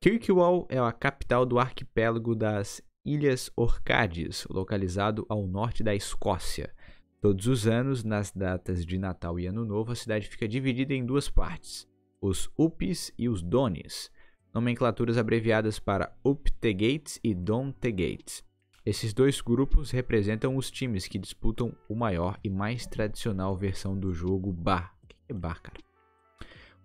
[0.00, 6.74] Kirkwall é a capital do arquipélago das Ilhas Orcades, localizado ao norte da Escócia.
[7.20, 11.04] Todos os anos, nas datas de Natal e Ano Novo, a cidade fica dividida em
[11.04, 11.88] duas partes:
[12.20, 14.10] os Upes e os Dones,
[14.54, 18.45] nomenclaturas abreviadas para Up-Tegates e Don-Tegates.
[18.86, 24.12] Esses dois grupos representam os times que disputam o maior e mais tradicional versão do
[24.12, 24.94] jogo Bar.
[25.02, 25.80] O que é Bar, cara?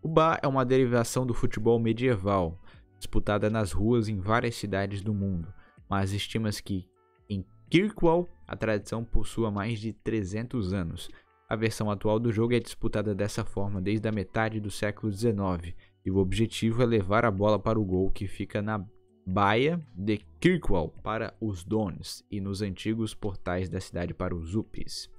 [0.02, 2.60] O Bar é uma derivação do futebol medieval,
[2.98, 5.54] disputada nas ruas em várias cidades do mundo,
[5.88, 6.90] mas estima-se que
[7.30, 11.08] em Kirkwall a tradição possua mais de 300 anos.
[11.48, 15.76] A versão atual do jogo é disputada dessa forma desde a metade do século XIX,
[16.04, 18.84] e o objetivo é levar a bola para o gol que fica na
[19.32, 25.10] baia de Kirkwall para os Dons e nos antigos portais da cidade para os Upis.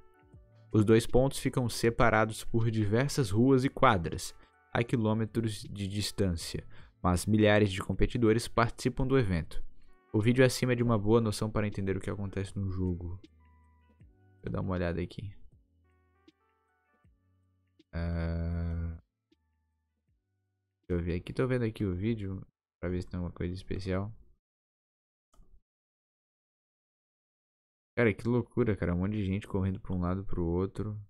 [0.71, 4.35] Os dois pontos ficam separados por diversas ruas e quadras,
[4.71, 6.67] a quilômetros de distância,
[7.03, 9.65] mas milhares de competidores participam do evento.
[10.13, 13.19] O vídeo acima é de uma boa noção para entender o que acontece no jogo.
[13.23, 15.35] Deixa eu dar uma olhada aqui.
[17.95, 18.93] Uh...
[20.81, 21.33] Deixa eu ver aqui.
[21.33, 22.45] Tô vendo aqui o vídeo.
[22.83, 24.13] Pra ver se tem alguma coisa especial.
[27.97, 28.93] Cara, que loucura, cara.
[28.93, 31.01] Um monte de gente correndo pra um lado pro outro.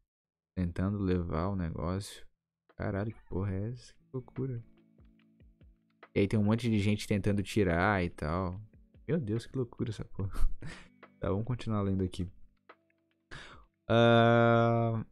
[0.54, 2.26] Tentando levar o negócio.
[2.76, 3.94] Caralho, que porra é essa?
[3.94, 4.62] Que loucura.
[6.14, 8.60] E aí tem um monte de gente tentando tirar e tal.
[9.08, 10.30] Meu Deus, que loucura essa porra.
[11.18, 12.28] tá, vamos continuar lendo aqui.
[13.88, 15.02] Uh...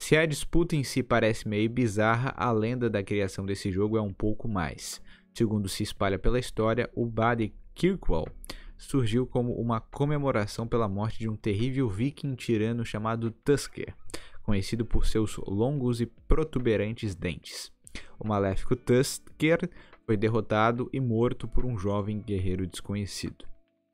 [0.00, 4.02] Se a disputa em si parece meio bizarra, a lenda da criação desse jogo é
[4.02, 5.00] um pouco mais.
[5.34, 8.28] Segundo se espalha pela história, o Bade Kirkwall
[8.76, 13.94] surgiu como uma comemoração pela morte de um terrível viking tirano chamado Tusker,
[14.42, 17.72] conhecido por seus longos e protuberantes dentes.
[18.18, 19.70] O maléfico Tusker
[20.04, 23.46] foi derrotado e morto por um jovem guerreiro desconhecido.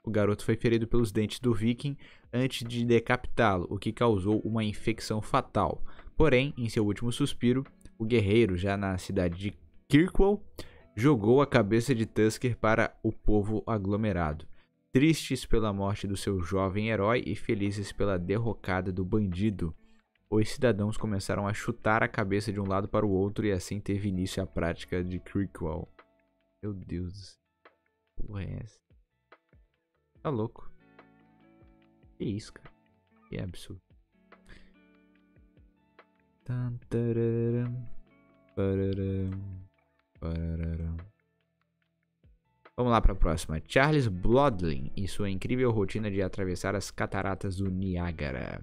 [0.04, 1.96] O garoto foi ferido pelos dentes do viking
[2.32, 5.84] antes de decapitá-lo, o que causou uma infecção fatal.
[6.16, 7.64] Porém, em seu último suspiro,
[7.98, 9.54] o guerreiro, já na cidade de
[9.88, 10.42] Kirkwall,
[10.98, 14.44] jogou a cabeça de Tusker para o povo aglomerado,
[14.90, 19.72] tristes pela morte do seu jovem herói e felizes pela derrocada do bandido.
[20.28, 23.78] Os cidadãos começaram a chutar a cabeça de um lado para o outro e assim
[23.78, 25.88] teve início a prática de Creekwell.
[26.60, 27.38] Meu Deus.
[28.16, 28.80] Porra é essa?
[30.20, 30.68] Tá louco.
[32.16, 32.74] Que isso, cara?
[33.28, 33.80] Que absurdo.
[36.44, 36.76] Tan,
[38.56, 39.67] pararam.
[42.76, 43.60] Vamos lá para a próxima.
[43.66, 48.62] Charles Blodlin e sua incrível rotina de atravessar as cataratas do Niágara.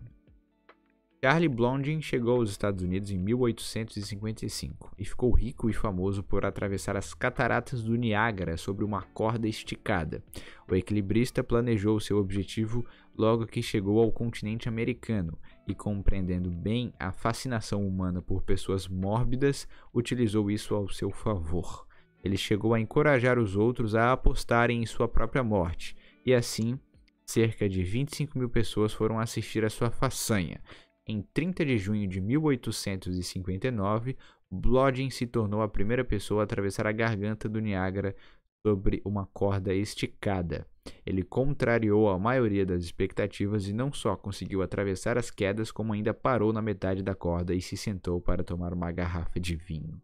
[1.26, 6.96] Charlie Blondin chegou aos Estados Unidos em 1855 e ficou rico e famoso por atravessar
[6.96, 10.24] as cataratas do Niágara sobre uma corda esticada.
[10.70, 12.86] O equilibrista planejou seu objetivo
[13.18, 15.36] logo que chegou ao continente americano
[15.68, 21.88] e, compreendendo bem a fascinação humana por pessoas mórbidas, utilizou isso ao seu favor.
[22.24, 26.80] Ele chegou a encorajar os outros a apostarem em sua própria morte, e assim,
[27.26, 30.60] cerca de 25 mil pessoas foram assistir a sua façanha
[31.08, 34.18] em 30 de junho de 1859,
[34.50, 38.16] Blodgett se tornou a primeira pessoa a atravessar a garganta do Niágara
[38.66, 40.66] sobre uma corda esticada.
[41.06, 46.16] Ele contrariou a maioria das expectativas e não só conseguiu atravessar as quedas, como ainda
[46.16, 50.02] parou na metade da corda e se sentou para tomar uma garrafa de vinho.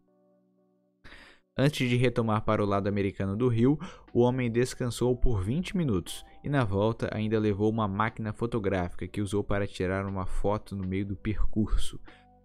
[1.58, 3.76] Antes de retomar para o lado americano do rio,
[4.12, 9.20] o homem descansou por 20 minutos e, na volta, ainda levou uma máquina fotográfica que
[9.20, 11.98] usou para tirar uma foto no meio do percurso.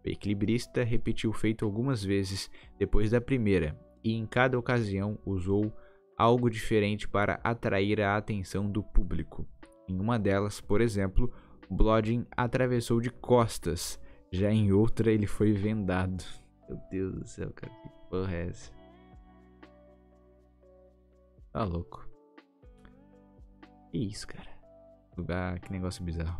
[0.04, 2.50] O equilibrista repetiu o feito algumas vezes
[2.80, 5.72] depois da primeira e, em cada ocasião, usou
[6.18, 9.48] algo diferente para atrair a atenção do público.
[9.88, 11.32] Em uma delas, por exemplo,
[11.70, 14.00] Blodgett atravessou de costas,
[14.32, 16.24] já em outra, ele foi vendado.
[16.68, 18.72] Meu Deus do céu, cara, que porra é essa?
[21.54, 22.08] Tá louco.
[23.92, 24.50] Que isso, cara.
[25.16, 26.40] Lugar, que negócio bizarro.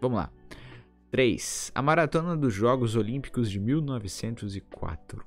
[0.00, 0.32] Vamos lá.
[1.10, 1.72] 3.
[1.74, 5.24] A Maratona dos Jogos Olímpicos de 1904.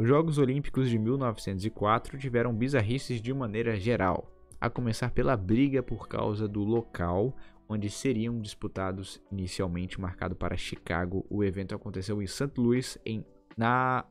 [0.00, 6.08] Os Jogos Olímpicos de 1904 tiveram bizarrices de maneira geral, a começar pela briga por
[6.08, 7.36] causa do local
[7.68, 11.26] onde seriam disputados, inicialmente marcado para Chicago.
[11.28, 12.50] O evento aconteceu em St.
[12.56, 13.22] Louis, em,
[13.58, 14.06] na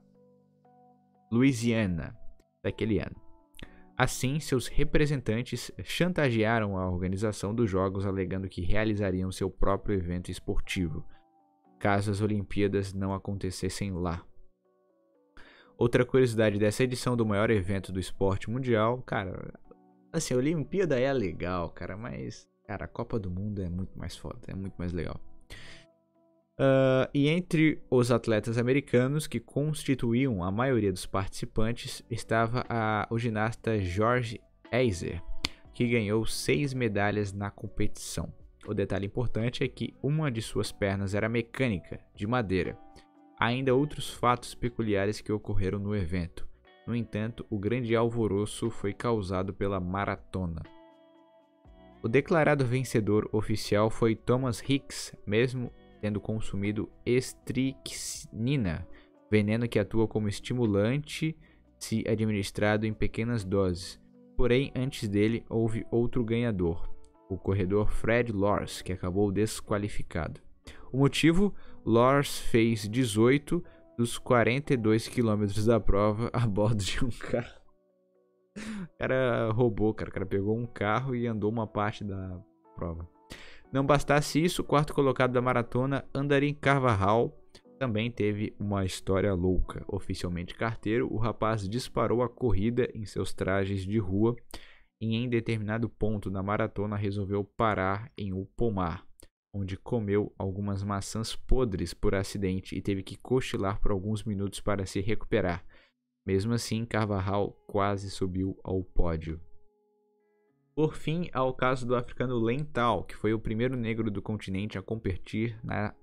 [1.31, 2.15] Louisiana,
[2.61, 3.15] daquele ano.
[3.97, 11.03] Assim, seus representantes chantagearam a organização dos Jogos alegando que realizariam seu próprio evento esportivo,
[11.79, 14.23] caso as Olimpíadas não acontecessem lá.
[15.79, 19.53] Outra curiosidade dessa edição do maior evento do esporte mundial, cara,
[20.11, 24.17] Assim, a Olimpíada é legal, cara, mas, cara, a Copa do Mundo é muito mais
[24.17, 25.19] foda, é muito mais legal.
[26.59, 33.19] Uh, e entre os atletas americanos que constituíam a maioria dos participantes estava a, o
[33.19, 35.21] ginasta George Eiser,
[35.73, 38.33] que ganhou seis medalhas na competição.
[38.67, 42.77] O detalhe importante é que uma de suas pernas era mecânica, de madeira.
[43.39, 46.47] Ainda outros fatos peculiares que ocorreram no evento.
[46.85, 50.61] No entanto, o grande alvoroço foi causado pela maratona.
[52.01, 55.71] O declarado vencedor oficial foi Thomas Hicks, mesmo
[56.01, 58.87] tendo consumido estricnina,
[59.29, 61.37] veneno que atua como estimulante
[61.77, 64.01] se administrado em pequenas doses.
[64.35, 66.89] Porém, antes dele houve outro ganhador,
[67.29, 70.41] o corredor Fred Lors, que acabou desqualificado.
[70.91, 71.53] O motivo?
[71.85, 73.63] Lors fez 18
[73.97, 77.59] dos 42 quilômetros da prova a bordo de um carro.
[78.57, 80.09] O cara roubou, cara.
[80.09, 82.39] O cara pegou um carro e andou uma parte da
[82.75, 83.07] prova.
[83.71, 87.37] Não bastasse isso, o quarto colocado da maratona, Andarim Carvajal,
[87.77, 89.85] também teve uma história louca.
[89.87, 94.35] Oficialmente carteiro, o rapaz disparou a corrida em seus trajes de rua
[94.99, 99.05] e em determinado ponto da maratona resolveu parar em um pomar,
[99.53, 104.85] onde comeu algumas maçãs podres por acidente e teve que cochilar por alguns minutos para
[104.85, 105.65] se recuperar.
[106.25, 109.41] Mesmo assim, Carvajal quase subiu ao pódio.
[110.75, 114.77] Por fim, há o caso do africano Lental, que foi o primeiro negro do continente
[114.77, 115.93] a competir na,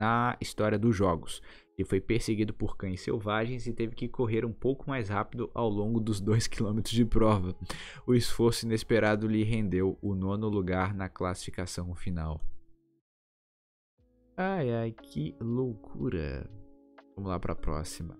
[0.00, 1.42] na história dos jogos.
[1.76, 5.68] Ele foi perseguido por cães selvagens e teve que correr um pouco mais rápido ao
[5.68, 7.54] longo dos 2 km de prova.
[8.06, 12.40] O esforço inesperado lhe rendeu o nono lugar na classificação final.
[14.36, 16.50] Ai ai, que loucura!
[17.14, 18.18] Vamos lá para a próxima.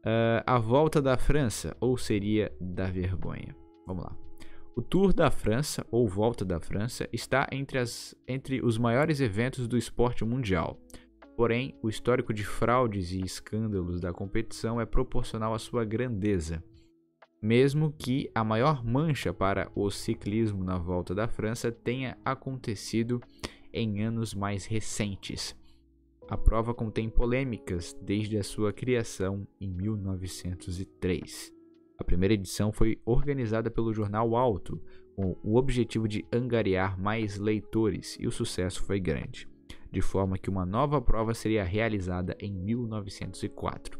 [0.00, 3.54] Uh, a volta da França, ou seria da vergonha?
[3.86, 4.16] Vamos lá.
[4.74, 9.68] O Tour da França, ou Volta da França, está entre, as, entre os maiores eventos
[9.68, 10.80] do esporte mundial.
[11.36, 16.62] Porém, o histórico de fraudes e escândalos da competição é proporcional à sua grandeza.
[17.40, 23.20] Mesmo que a maior mancha para o ciclismo na Volta da França tenha acontecido
[23.72, 25.56] em anos mais recentes.
[26.28, 31.52] A prova contém polêmicas desde a sua criação em 1903.
[31.98, 34.80] A primeira edição foi organizada pelo jornal Alto,
[35.16, 39.48] com o objetivo de angariar mais leitores, e o sucesso foi grande,
[39.90, 43.98] de forma que uma nova prova seria realizada em 1904.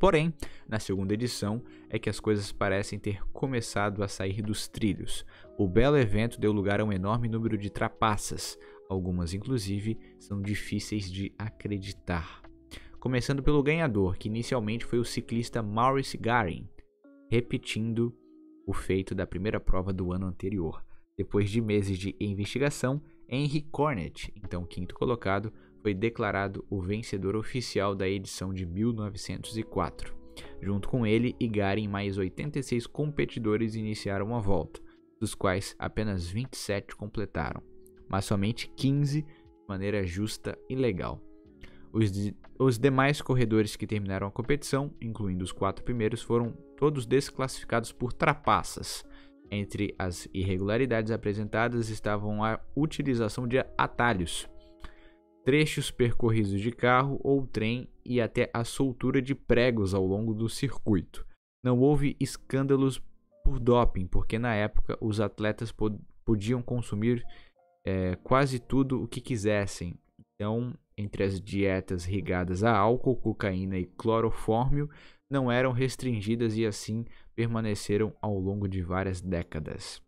[0.00, 0.32] Porém,
[0.66, 5.26] na segunda edição é que as coisas parecem ter começado a sair dos trilhos.
[5.58, 8.58] O belo evento deu lugar a um enorme número de trapaças,
[8.90, 12.42] algumas inclusive são difíceis de acreditar.
[12.98, 16.68] Começando pelo ganhador, que inicialmente foi o ciclista Maurice Garin,
[17.30, 18.14] repetindo
[18.66, 20.84] o feito da primeira prova do ano anterior.
[21.16, 27.94] Depois de meses de investigação, Henry Cornet, então quinto colocado, foi declarado o vencedor oficial
[27.94, 30.14] da edição de 1904.
[30.60, 34.80] Junto com ele e Garin, mais 86 competidores iniciaram a volta,
[35.20, 37.62] dos quais apenas 27 completaram,
[38.10, 39.28] mas somente 15 de
[39.68, 41.22] maneira justa e legal.
[41.92, 47.06] Os, de, os demais corredores que terminaram a competição, incluindo os quatro primeiros, foram todos
[47.06, 49.04] desclassificados por trapaças.
[49.50, 54.48] Entre as irregularidades apresentadas estavam a utilização de atalhos,
[55.44, 60.48] trechos percorridos de carro ou trem e até a soltura de pregos ao longo do
[60.48, 61.26] circuito.
[61.62, 63.02] Não houve escândalos
[63.44, 67.24] por doping, porque na época os atletas pod podiam consumir
[67.86, 69.98] é, quase tudo o que quisessem.
[70.34, 74.90] Então, entre as dietas ligadas a álcool, cocaína e clorofórmio
[75.30, 80.02] não eram restringidas e assim permaneceram ao longo de várias décadas.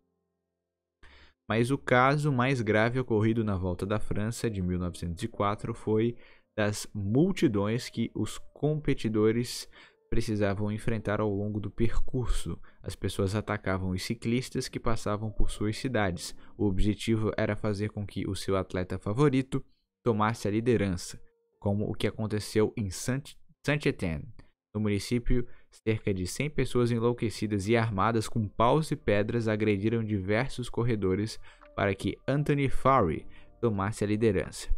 [1.49, 6.15] Mas o caso mais grave ocorrido na volta da França de 1904 foi
[6.57, 9.67] das multidões que os competidores
[10.13, 12.61] precisavam enfrentar ao longo do percurso.
[12.83, 16.35] As pessoas atacavam os ciclistas que passavam por suas cidades.
[16.55, 19.65] O objetivo era fazer com que o seu atleta favorito
[20.03, 21.19] tomasse a liderança,
[21.59, 24.31] como o que aconteceu em Saint-Étienne.
[24.71, 25.47] No município,
[25.83, 31.39] cerca de 100 pessoas enlouquecidas e armadas com paus e pedras agrediram diversos corredores
[31.75, 33.25] para que Anthony Fowey
[33.59, 34.69] tomasse a liderança.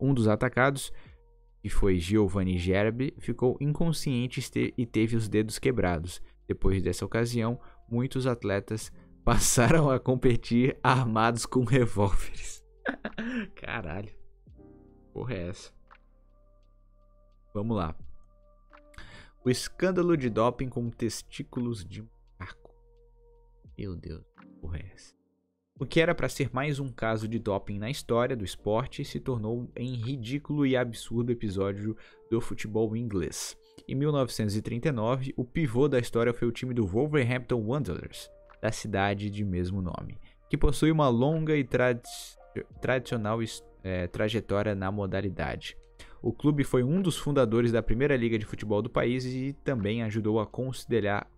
[0.00, 0.92] Um dos atacados,
[1.66, 4.40] que foi Giovanni Gerbi, ficou inconsciente
[4.78, 6.22] e teve os dedos quebrados.
[6.46, 7.60] Depois dessa ocasião,
[7.90, 8.92] muitos atletas
[9.24, 12.62] passaram a competir armados com revólveres.
[13.56, 14.14] Caralho
[15.12, 15.72] porra é essa?
[17.52, 17.96] Vamos lá.
[19.44, 22.08] O escândalo de doping com testículos de
[22.38, 22.72] macaco.
[23.76, 24.24] Meu Deus,
[24.60, 25.15] porra é essa?
[25.78, 29.20] O que era para ser mais um caso de doping na história do esporte se
[29.20, 31.94] tornou em ridículo e absurdo episódio
[32.30, 33.54] do futebol inglês.
[33.86, 38.30] Em 1939, o pivô da história foi o time do Wolverhampton Wanderers,
[38.62, 40.18] da cidade de mesmo nome,
[40.48, 42.00] que possui uma longa e trad
[42.80, 43.38] tradicional
[43.84, 45.76] é, trajetória na modalidade.
[46.22, 50.02] O clube foi um dos fundadores da primeira liga de futebol do país e também
[50.02, 51.28] ajudou a consolidar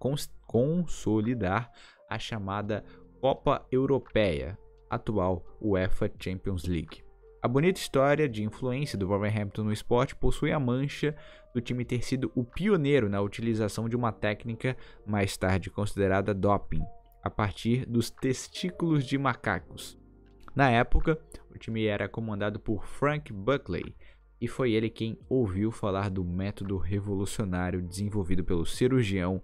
[2.09, 2.85] a chamada
[3.21, 4.57] Copa Europeia,
[4.89, 7.03] atual UEFA Champions League.
[7.43, 11.17] A bonita história de influência do Wolverhampton no esporte possui a mancha
[11.53, 16.83] do time ter sido o pioneiro na utilização de uma técnica mais tarde considerada doping,
[17.21, 19.99] a partir dos testículos de macacos.
[20.55, 23.97] Na época, o time era comandado por Frank Buckley,
[24.41, 29.43] e foi ele quem ouviu falar do método revolucionário desenvolvido pelo cirurgião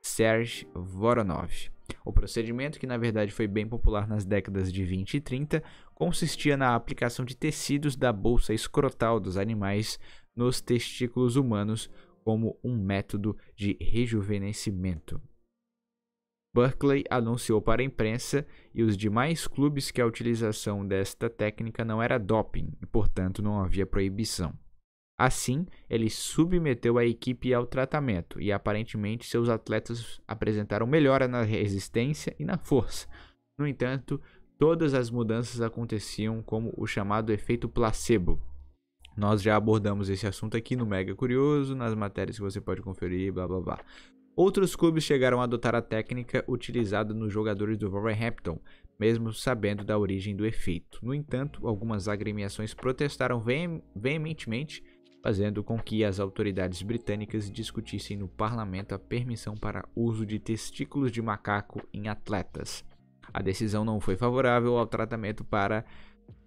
[0.00, 1.76] Serge Voronov.
[2.04, 5.62] O procedimento, que na verdade foi bem popular nas décadas de 20 e 30,
[5.94, 9.98] consistia na aplicação de tecidos da bolsa escrotal dos animais
[10.34, 11.90] nos testículos humanos
[12.24, 15.20] como um método de rejuvenescimento.
[16.54, 22.02] Berkeley anunciou para a imprensa e os demais clubes que a utilização desta técnica não
[22.02, 24.58] era doping e, portanto, não havia proibição.
[25.18, 32.36] Assim, ele submeteu a equipe ao tratamento e aparentemente seus atletas apresentaram melhora na resistência
[32.38, 33.08] e na força.
[33.58, 34.20] No entanto,
[34.56, 38.40] todas as mudanças aconteciam como o chamado efeito placebo.
[39.16, 43.32] Nós já abordamos esse assunto aqui no Mega Curioso, nas matérias que você pode conferir,
[43.32, 43.80] blá blá blá.
[44.36, 48.60] Outros clubes chegaram a adotar a técnica utilizada nos jogadores do Wolverhampton,
[48.96, 51.00] mesmo sabendo da origem do efeito.
[51.02, 53.42] No entanto, algumas agremiações protestaram
[53.96, 54.80] veementemente
[55.22, 61.10] fazendo com que as autoridades britânicas discutissem no parlamento a permissão para uso de testículos
[61.10, 62.84] de macaco em atletas.
[63.32, 65.84] A decisão não foi favorável ao tratamento para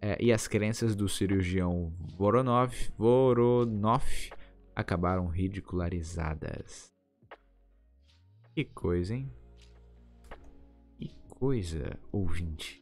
[0.01, 4.05] eh, e as crenças do cirurgião Voronov, Voronov
[4.75, 6.91] acabaram ridicularizadas.
[8.55, 9.31] Que coisa, hein?
[10.97, 12.81] Que coisa, ouvinte.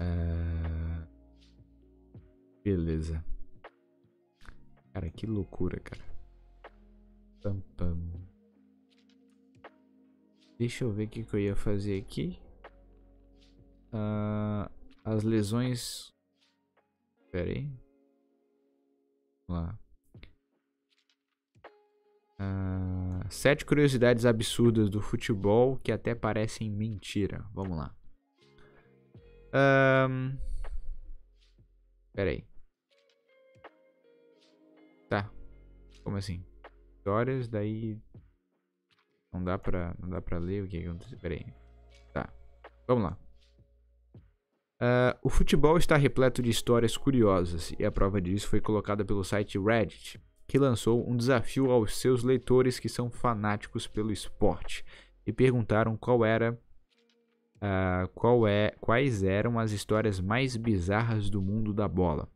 [0.00, 1.13] Uh...
[2.64, 3.22] Beleza.
[4.94, 6.02] Cara, que loucura, cara.
[7.42, 8.00] Pam, pam.
[10.58, 12.40] Deixa eu ver o que, que eu ia fazer aqui.
[13.92, 14.70] Uh,
[15.04, 16.14] as lesões.
[17.30, 17.70] Pera aí.
[19.46, 19.78] Vamos lá.
[22.40, 27.44] Uh, sete curiosidades absurdas do futebol que até parecem mentira.
[27.52, 27.94] Vamos lá.
[29.52, 30.34] Um,
[32.14, 32.53] pera aí.
[35.08, 35.30] Tá.
[36.02, 36.44] Como assim?
[36.96, 37.98] Histórias, daí.
[39.32, 41.18] Não dá pra, não dá pra ler o que aconteceu.
[41.18, 41.46] Pera aí.
[42.12, 42.32] Tá.
[42.86, 43.18] Vamos lá.
[44.74, 49.24] Uh, o futebol está repleto de histórias curiosas e a prova disso foi colocada pelo
[49.24, 54.84] site Reddit, que lançou um desafio aos seus leitores que são fanáticos pelo esporte
[55.26, 56.58] e perguntaram qual era
[57.56, 62.28] uh, qual é, quais eram as histórias mais bizarras do mundo da bola.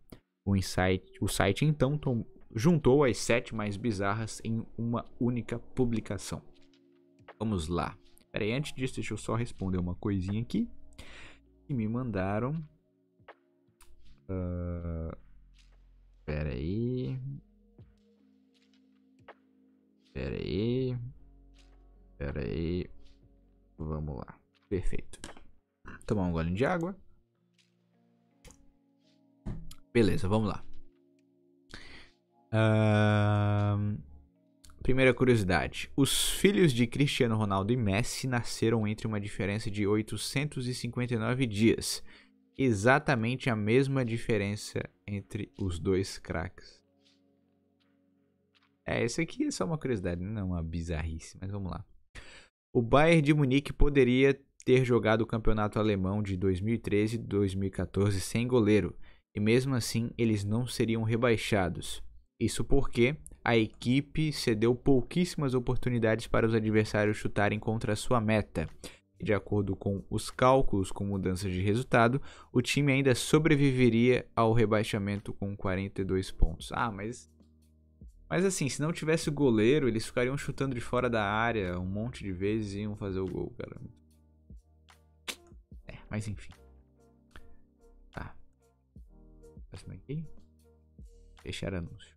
[0.44, 2.24] O, insight, o site então tom,
[2.54, 6.42] juntou as sete mais bizarras em uma única publicação.
[7.38, 7.96] Vamos lá.
[8.32, 10.68] Peraí, antes disso, deixa eu só responder uma coisinha aqui.
[11.64, 12.52] Que me mandaram.
[14.28, 15.16] Uh,
[16.24, 17.18] peraí.
[20.12, 20.96] Peraí.
[22.16, 22.90] Peraí.
[23.78, 24.38] Vamos lá.
[24.68, 25.20] Perfeito.
[26.06, 26.96] Tomar um golinho de água.
[29.92, 30.67] Beleza, vamos lá.
[34.82, 41.46] Primeira curiosidade: os filhos de Cristiano Ronaldo e Messi nasceram entre uma diferença de 859
[41.46, 42.02] dias,
[42.56, 46.82] exatamente a mesma diferença entre os dois craques.
[48.86, 51.84] É, esse aqui é só uma curiosidade, não é uma bizarrice, mas vamos lá.
[52.72, 58.48] O Bayern de Munique poderia ter jogado o campeonato alemão de 2013 e 2014 sem
[58.48, 58.96] goleiro,
[59.34, 62.02] e mesmo assim eles não seriam rebaixados.
[62.38, 68.68] Isso porque a equipe cedeu pouquíssimas oportunidades para os adversários chutarem contra a sua meta.
[69.20, 72.22] De acordo com os cálculos com mudanças de resultado,
[72.52, 76.70] o time ainda sobreviveria ao rebaixamento com 42 pontos.
[76.72, 77.28] Ah, mas
[78.28, 81.86] mas assim, se não tivesse o goleiro, eles ficariam chutando de fora da área um
[81.86, 83.80] monte de vezes e iam fazer o gol, cara.
[85.86, 86.52] É, mas enfim.
[88.12, 88.36] Tá.
[89.70, 90.24] Próximo aqui.
[91.42, 92.14] Fechar anúncio.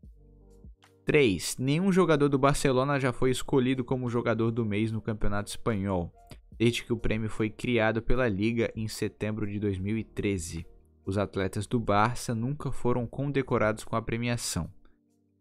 [1.11, 1.57] 3.
[1.57, 6.09] Nenhum jogador do Barcelona já foi escolhido como jogador do mês no Campeonato Espanhol,
[6.57, 10.65] desde que o prêmio foi criado pela Liga em setembro de 2013.
[11.05, 14.71] Os atletas do Barça nunca foram condecorados com a premiação,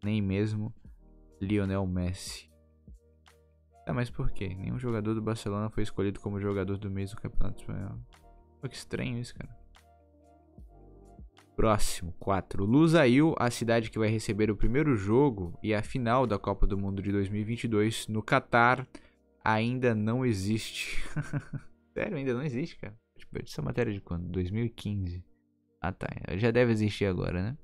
[0.03, 0.75] nem mesmo
[1.39, 2.51] Lionel Messi.
[3.87, 4.53] Ah, mas por quê?
[4.53, 7.97] Nenhum jogador do Barcelona foi escolhido como jogador do mês do Campeonato Espanhol.
[8.59, 9.60] Pô, que estranho isso, cara.
[11.55, 12.65] Próximo, 4.
[12.65, 16.77] Lusail, a cidade que vai receber o primeiro jogo e a final da Copa do
[16.77, 18.87] Mundo de 2022 no Catar,
[19.43, 21.03] ainda não existe.
[21.93, 22.95] Sério, ainda não existe, cara.
[23.17, 24.27] Tipo, essa matéria de quando?
[24.29, 25.23] 2015.
[25.81, 26.07] Ah, tá.
[26.37, 27.57] Já deve existir agora, né?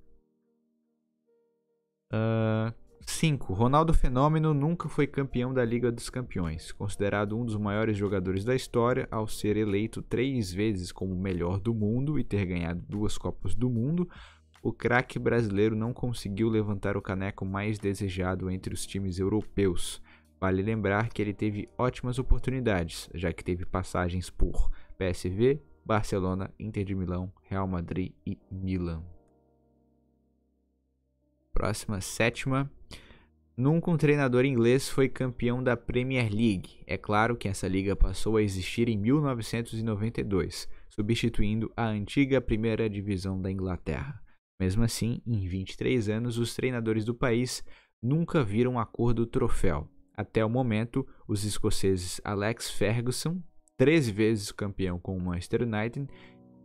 [2.11, 2.73] Uh,
[3.07, 3.53] 5.
[3.53, 8.53] Ronaldo Fenômeno nunca foi campeão da Liga dos Campeões, considerado um dos maiores jogadores da
[8.53, 13.17] história ao ser eleito três vezes como o melhor do mundo e ter ganhado duas
[13.17, 14.07] Copas do Mundo.
[14.61, 20.01] O craque brasileiro não conseguiu levantar o caneco mais desejado entre os times europeus.
[20.39, 26.83] Vale lembrar que ele teve ótimas oportunidades, já que teve passagens por PSV, Barcelona, Inter
[26.83, 29.01] de Milão, Real Madrid e Milan.
[31.53, 32.69] Próxima, sétima.
[33.57, 36.79] Nunca um treinador inglês foi campeão da Premier League.
[36.85, 43.41] É claro que essa liga passou a existir em 1992, substituindo a antiga primeira divisão
[43.41, 44.21] da Inglaterra.
[44.59, 47.63] Mesmo assim, em 23 anos, os treinadores do país
[47.99, 49.89] nunca viram a cor do troféu.
[50.15, 53.41] Até o momento, os escoceses Alex Ferguson,
[53.75, 56.07] 13 vezes campeão com o Manchester United,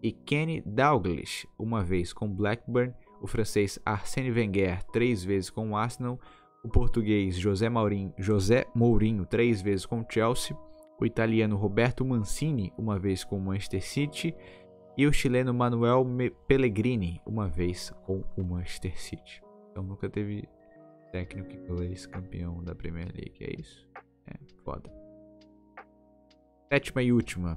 [0.02, 5.76] e Kenny Dalglish, uma vez com Blackburn, o francês Arsène Wenger, três vezes com o
[5.76, 6.20] Arsenal,
[6.62, 10.56] o português José Mourinho, José Mourinho três vezes com o Chelsea,
[11.00, 14.34] o italiano Roberto Mancini, uma vez com o Manchester City,
[14.96, 16.06] e o chileno Manuel
[16.46, 19.42] Pellegrini, uma vez com o Manchester City.
[19.70, 20.48] Então nunca teve
[21.10, 23.86] técnico inglês campeão da Premier League, é isso?
[24.26, 24.34] É,
[24.64, 24.92] foda.
[26.72, 27.56] Sétima e última.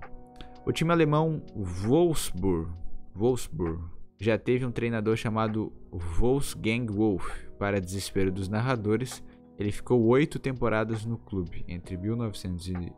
[0.65, 2.71] O time alemão Wolfsburg,
[3.13, 7.27] Wolfsburg já teve um treinador chamado Wolfgang Wolf.
[7.57, 9.23] Para desespero dos narradores,
[9.57, 12.73] ele ficou oito temporadas no clube, entre 1900 e...
[12.73, 12.93] Como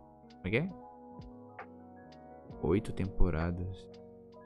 [0.45, 0.69] é que é?
[2.61, 3.87] Oito temporadas...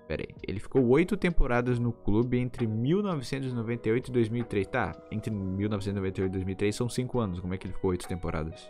[0.08, 0.36] Pera aí.
[0.46, 4.68] Ele ficou oito temporadas no clube entre 1998 e 2003.
[4.68, 7.40] Tá, entre 1998 e 2003 são cinco anos.
[7.40, 8.70] Como é que ele ficou oito temporadas?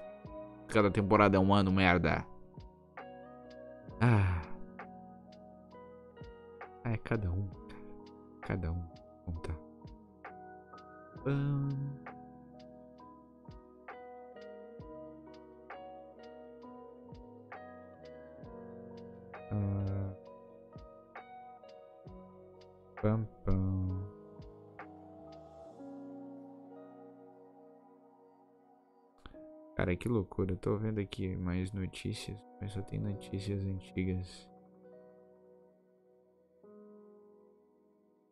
[0.68, 2.24] Cada temporada é um ano, merda.
[4.00, 4.44] Ah...
[6.84, 7.61] Ah, é cada um
[8.52, 8.86] cada um.
[9.44, 9.56] Tá.
[11.26, 11.70] Um...
[19.54, 20.16] Uh...
[23.02, 24.02] Pam, pam.
[29.78, 30.52] Cara, que loucura.
[30.52, 34.51] Eu tô vendo aqui mais notícias, mas só tem notícias antigas.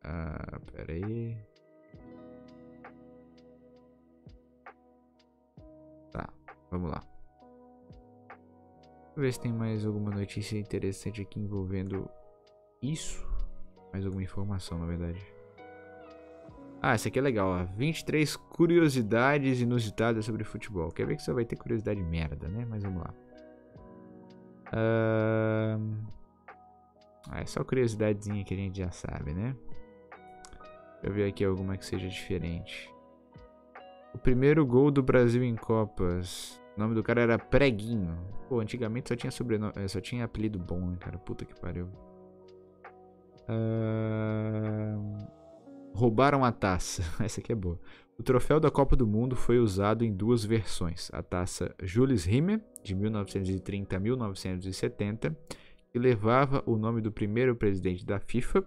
[0.02, 1.36] Ah, pera aí.
[6.10, 6.28] Tá,
[6.70, 7.02] vamos lá.
[9.14, 12.08] Vamos ver se tem mais alguma notícia interessante aqui envolvendo
[12.80, 13.28] isso.
[13.92, 15.20] Mais alguma informação, na verdade.
[16.82, 17.64] Ah, essa aqui é legal, ó.
[17.76, 20.90] 23 curiosidades inusitadas sobre futebol.
[20.90, 22.64] Quer ver que só vai ter curiosidade merda, né?
[22.64, 23.14] Mas vamos lá.
[24.72, 25.78] Ah,
[27.34, 29.54] é só curiosidadezinha que a gente já sabe, né?
[31.00, 32.92] Deixa eu ver aqui alguma que seja diferente.
[34.12, 36.60] O primeiro gol do Brasil em Copas.
[36.76, 38.18] O nome do cara era Preguinho.
[38.48, 41.16] Pô, antigamente só tinha sobrenome, eh, só tinha apelido bom, né, cara?
[41.18, 41.88] Puta que pariu.
[43.48, 45.16] Uh...
[45.94, 47.02] Roubaram a taça.
[47.24, 47.78] Essa aqui é boa.
[48.18, 51.10] O troféu da Copa do Mundo foi usado em duas versões.
[51.12, 55.36] A taça Jules Rimet, de 1930 a 1970,
[55.90, 58.62] que levava o nome do primeiro presidente da FIFA,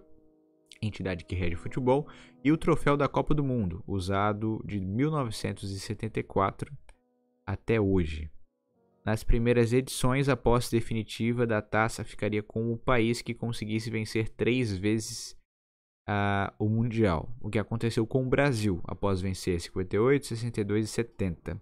[0.80, 2.06] entidade que rege o futebol,
[2.42, 6.72] e o troféu da Copa do Mundo, usado de 1974
[7.46, 8.30] até hoje.
[9.04, 14.30] Nas primeiras edições, a posse definitiva da taça ficaria com o país que conseguisse vencer
[14.30, 15.36] três vezes
[16.08, 21.60] uh, o Mundial, o que aconteceu com o Brasil, após vencer 58, 62 e 70.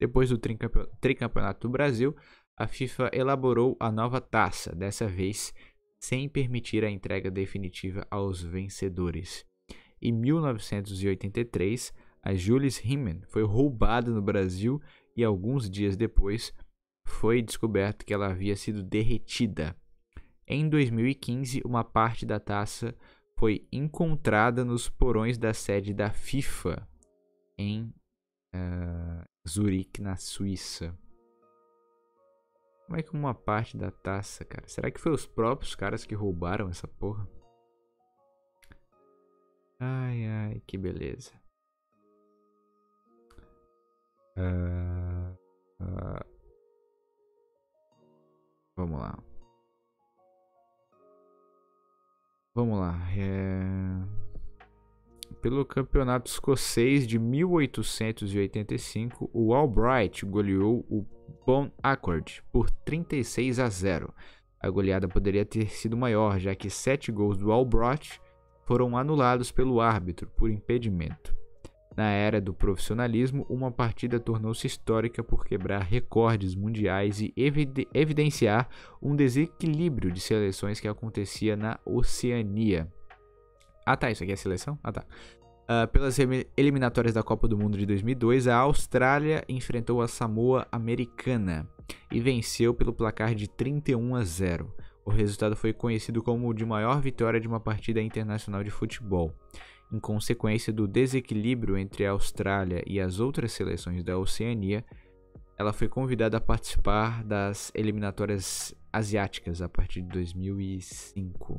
[0.00, 2.16] Depois do tricampeonato do Brasil,
[2.56, 5.52] a FIFA elaborou a nova taça, dessa vez
[6.00, 9.44] sem permitir a entrega definitiva aos vencedores.
[10.00, 11.92] Em 1983,
[12.22, 14.80] a Jules Rimet foi roubada no Brasil
[15.16, 16.54] e alguns dias depois
[17.04, 19.76] foi descoberto que ela havia sido derretida.
[20.46, 22.94] Em 2015, uma parte da taça
[23.38, 26.88] foi encontrada nos porões da sede da FIFA
[27.56, 27.92] em
[28.54, 30.96] uh, Zurique, na Suíça.
[32.88, 34.66] Como é que uma parte da taça, cara?
[34.66, 37.28] Será que foi os próprios caras que roubaram essa porra?
[39.78, 41.32] Ai, ai, que beleza.
[44.38, 45.36] Uh,
[45.82, 46.24] uh,
[48.74, 49.18] vamos lá.
[52.54, 52.98] Vamos lá.
[53.14, 53.60] É...
[55.42, 64.12] Pelo campeonato escocês de 1885, o Albright goleou o Bon Accord por 36 a 0.
[64.60, 68.20] A goleada poderia ter sido maior, já que sete gols do Albright
[68.64, 71.36] foram anulados pelo árbitro por impedimento.
[71.96, 77.34] Na era do profissionalismo, uma partida tornou-se histórica por quebrar recordes mundiais e
[77.92, 78.68] evidenciar
[79.02, 82.86] um desequilíbrio de seleções que acontecia na Oceania.
[83.84, 84.78] Ah tá, isso aqui é seleção?
[84.84, 85.04] Ah tá.
[85.70, 86.16] Uh, pelas
[86.56, 91.68] eliminatórias da Copa do Mundo de 2002, a Austrália enfrentou a Samoa Americana
[92.10, 94.74] e venceu pelo placar de 31 a 0.
[95.04, 99.34] O resultado foi conhecido como o de maior vitória de uma partida internacional de futebol.
[99.92, 104.82] Em consequência do desequilíbrio entre a Austrália e as outras seleções da Oceania,
[105.58, 111.58] ela foi convidada a participar das eliminatórias asiáticas a partir de 2005.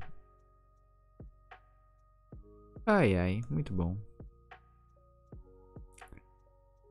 [2.85, 3.97] Ai ai, muito bom.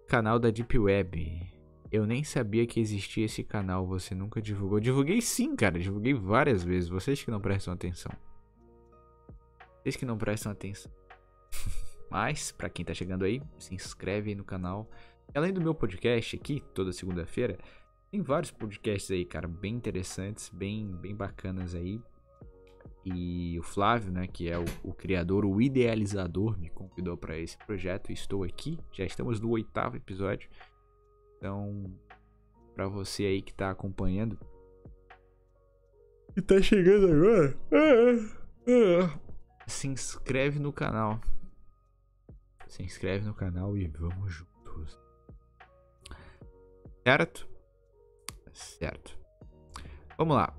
[0.06, 1.52] Canal da Deep Web.
[1.90, 4.78] Eu nem sabia que existia esse canal, você nunca divulgou.
[4.78, 6.88] Divulguei sim, cara, divulguei várias vezes.
[6.88, 8.12] Vocês que não prestam atenção.
[9.82, 10.92] Vocês que não prestam atenção.
[12.10, 14.88] Mas, para quem tá chegando aí, se inscreve aí no canal.
[15.34, 17.58] Além do meu podcast aqui, toda segunda-feira,
[18.10, 22.00] tem vários podcasts aí, cara, bem interessantes, bem, bem bacanas aí.
[23.14, 27.56] E o Flávio, né, que é o, o criador, o idealizador, me convidou para esse
[27.58, 28.12] projeto.
[28.12, 30.48] Estou aqui, já estamos no oitavo episódio.
[31.36, 31.92] Então,
[32.74, 34.38] para você aí que tá acompanhando
[36.36, 38.12] e tá chegando agora, é,
[38.70, 39.18] é,
[39.66, 41.20] se inscreve no canal.
[42.68, 44.96] Se inscreve no canal e vamos juntos.
[47.02, 47.48] Certo?
[48.52, 49.18] Certo.
[50.16, 50.54] Vamos lá.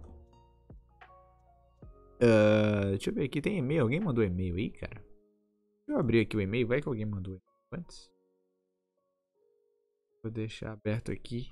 [2.22, 3.84] Uh, deixa eu ver aqui, tem e-mail?
[3.84, 5.02] Alguém mandou e-mail aí, cara?
[5.02, 7.42] Deixa eu abrir aqui o e-mail, vai que alguém mandou
[7.72, 8.12] antes.
[10.22, 11.52] Vou deixar aberto aqui.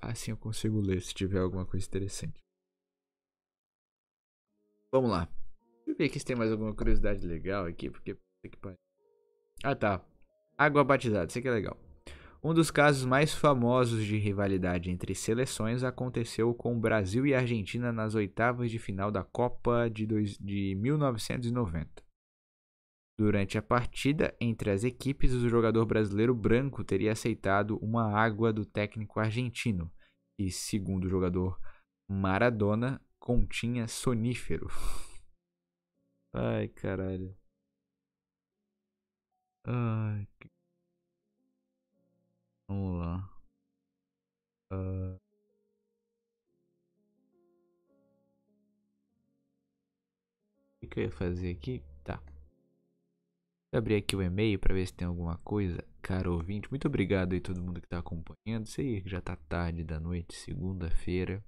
[0.00, 2.40] Assim eu consigo ler se tiver alguma coisa interessante.
[4.90, 5.24] Vamos lá.
[5.24, 8.16] Deixa eu ver aqui se tem mais alguma curiosidade legal aqui, porque...
[9.64, 10.04] Ah, tá.
[10.56, 11.76] Água batizada, isso aqui é legal.
[12.44, 18.16] Um dos casos mais famosos de rivalidade entre seleções aconteceu com Brasil e Argentina nas
[18.16, 22.04] oitavas de final da Copa de, dois, de 1990.
[23.16, 28.66] Durante a partida entre as equipes, o jogador brasileiro branco teria aceitado uma água do
[28.66, 29.88] técnico argentino,
[30.36, 31.60] que, segundo o jogador
[32.10, 34.66] Maradona, continha sonífero.
[36.34, 37.36] Ai, caralho.
[39.64, 40.51] Ai, que
[42.72, 43.30] Vamos lá.
[44.72, 45.20] Uh...
[50.82, 51.82] O que eu ia fazer aqui?
[52.02, 52.16] Tá.
[53.70, 55.84] Vou abrir aqui o e-mail para ver se tem alguma coisa.
[56.00, 58.66] Caro ouvinte, muito obrigado aí todo mundo que está acompanhando.
[58.66, 61.44] Sei que já tá tarde da noite, segunda-feira.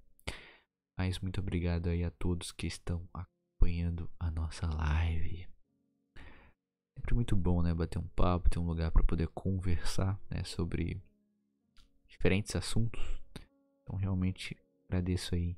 [0.99, 5.49] Mas muito obrigado aí a todos que estão acompanhando a nossa live.
[6.99, 7.73] Sempre muito bom, né?
[7.73, 10.45] Bater um papo, ter um lugar para poder conversar né?
[10.45, 11.03] sobre
[12.17, 13.03] diferentes assuntos.
[13.83, 14.57] Então realmente
[14.89, 15.57] agradeço aí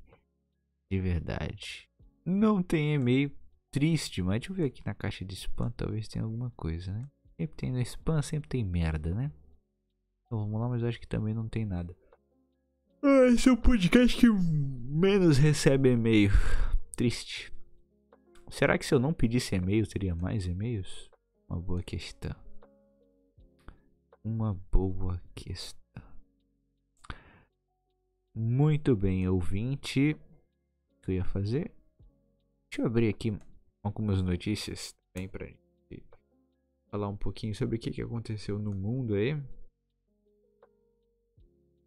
[0.90, 1.88] de verdade.
[2.24, 3.30] Não tem e-mail
[3.70, 7.08] triste, mas deixa eu ver aqui na caixa de spam, talvez tenha alguma coisa, né?
[7.36, 9.30] Sempre tem no spam, sempre tem merda, né?
[10.24, 11.94] Então vamos lá, mas acho que também não tem nada.
[13.02, 16.30] Ah, esse é o podcast que menos recebe e-mail.
[16.96, 17.52] Triste.
[18.48, 21.10] Será que se eu não pedisse e-mail, teria mais e-mails?
[21.48, 22.34] Uma boa questão.
[24.24, 25.85] Uma boa questão.
[28.38, 30.12] Muito bem, ouvinte.
[30.12, 31.72] O que eu ia fazer?
[32.68, 33.34] Deixa eu abrir aqui
[33.82, 36.04] algumas notícias também pra gente
[36.90, 39.32] falar um pouquinho sobre o que, aconteceu no mundo aí.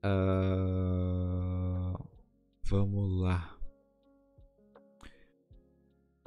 [0.03, 1.93] Uh,
[2.63, 3.55] vamos lá.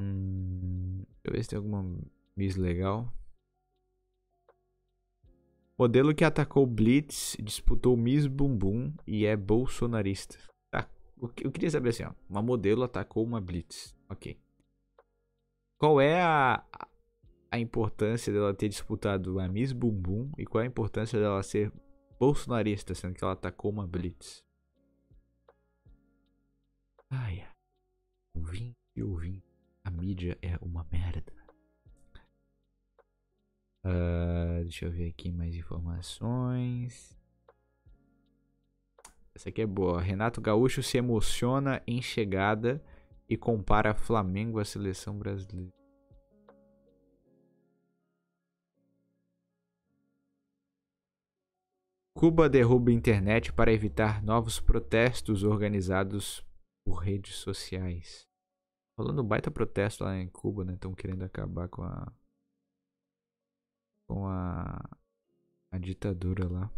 [0.00, 2.00] Hum, deixa eu ver se tem alguma
[2.36, 3.12] miss legal.
[5.82, 10.38] Modelo que atacou Blitz, disputou Miss Bumbum e é bolsonarista.
[10.70, 10.88] Tá.
[11.42, 12.12] Eu queria saber assim, ó.
[12.30, 13.92] Uma modelo atacou uma Blitz.
[14.08, 14.38] Ok.
[15.80, 16.64] Qual é a,
[17.50, 21.72] a importância dela ter disputado a Miss Bumbum e qual é a importância dela ser
[22.16, 24.44] bolsonarista, sendo que ela atacou uma blitz.
[27.10, 27.44] Ai,
[28.36, 29.44] ouvinte e ouvinte,
[29.82, 31.41] a mídia é uma merda.
[33.84, 37.18] Uh, deixa eu ver aqui mais informações.
[39.34, 40.00] Essa aqui é boa.
[40.00, 42.82] Renato Gaúcho se emociona em chegada
[43.28, 45.72] e compara Flamengo à seleção brasileira.
[52.14, 56.46] Cuba derruba internet para evitar novos protestos organizados
[56.84, 58.28] por redes sociais.
[58.96, 60.74] Falando baita protesto lá em Cuba, né?
[60.74, 62.12] Estão querendo acabar com a
[64.12, 64.78] com a
[65.72, 66.70] a ditadura lá.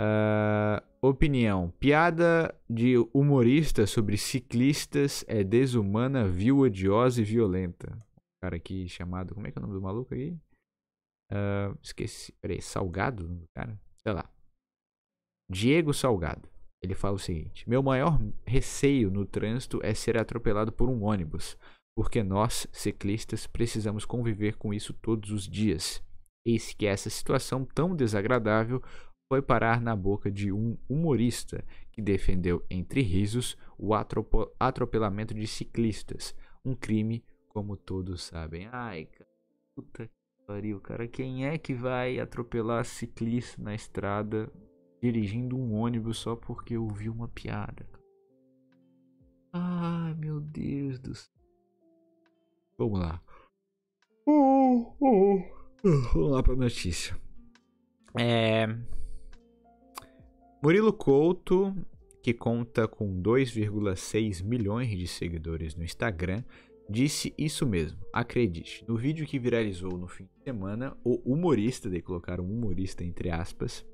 [0.00, 7.98] Uh, opinião: piada de humorista sobre ciclistas é desumana, vil, odiosa e violenta.
[8.40, 9.34] Cara aqui chamado.
[9.34, 10.30] Como é que é o nome do maluco aí?
[11.30, 12.32] Uh, esqueci.
[12.40, 13.46] Peraí, Salgado?
[13.54, 14.30] Cara, sei lá.
[15.50, 16.48] Diego Salgado.
[16.80, 21.58] Ele fala o seguinte: Meu maior receio no trânsito é ser atropelado por um ônibus,
[21.98, 26.00] porque nós, ciclistas, precisamos conviver com isso todos os dias.
[26.46, 28.80] Eis que essa situação tão desagradável
[29.28, 33.90] foi parar na boca de um humorista que defendeu, entre risos, o
[34.60, 38.68] atropelamento de ciclistas, um crime, como todos sabem.
[38.70, 39.30] Ai, cara,
[39.74, 41.08] puta que pariu, cara.
[41.08, 44.48] Quem é que vai atropelar ciclista na estrada
[45.02, 47.84] dirigindo um ônibus só porque ouviu uma piada?
[49.52, 51.37] Ai, meu Deus do céu.
[52.78, 53.20] Vamos lá.
[55.82, 57.16] Vamos lá para notícia.
[58.16, 58.68] É.
[60.62, 61.74] Murilo Couto,
[62.22, 66.44] que conta com 2,6 milhões de seguidores no Instagram,
[66.88, 67.98] disse isso mesmo.
[68.12, 73.02] Acredite, no vídeo que viralizou no fim de semana, o humorista, de colocar um humorista
[73.02, 73.84] entre aspas,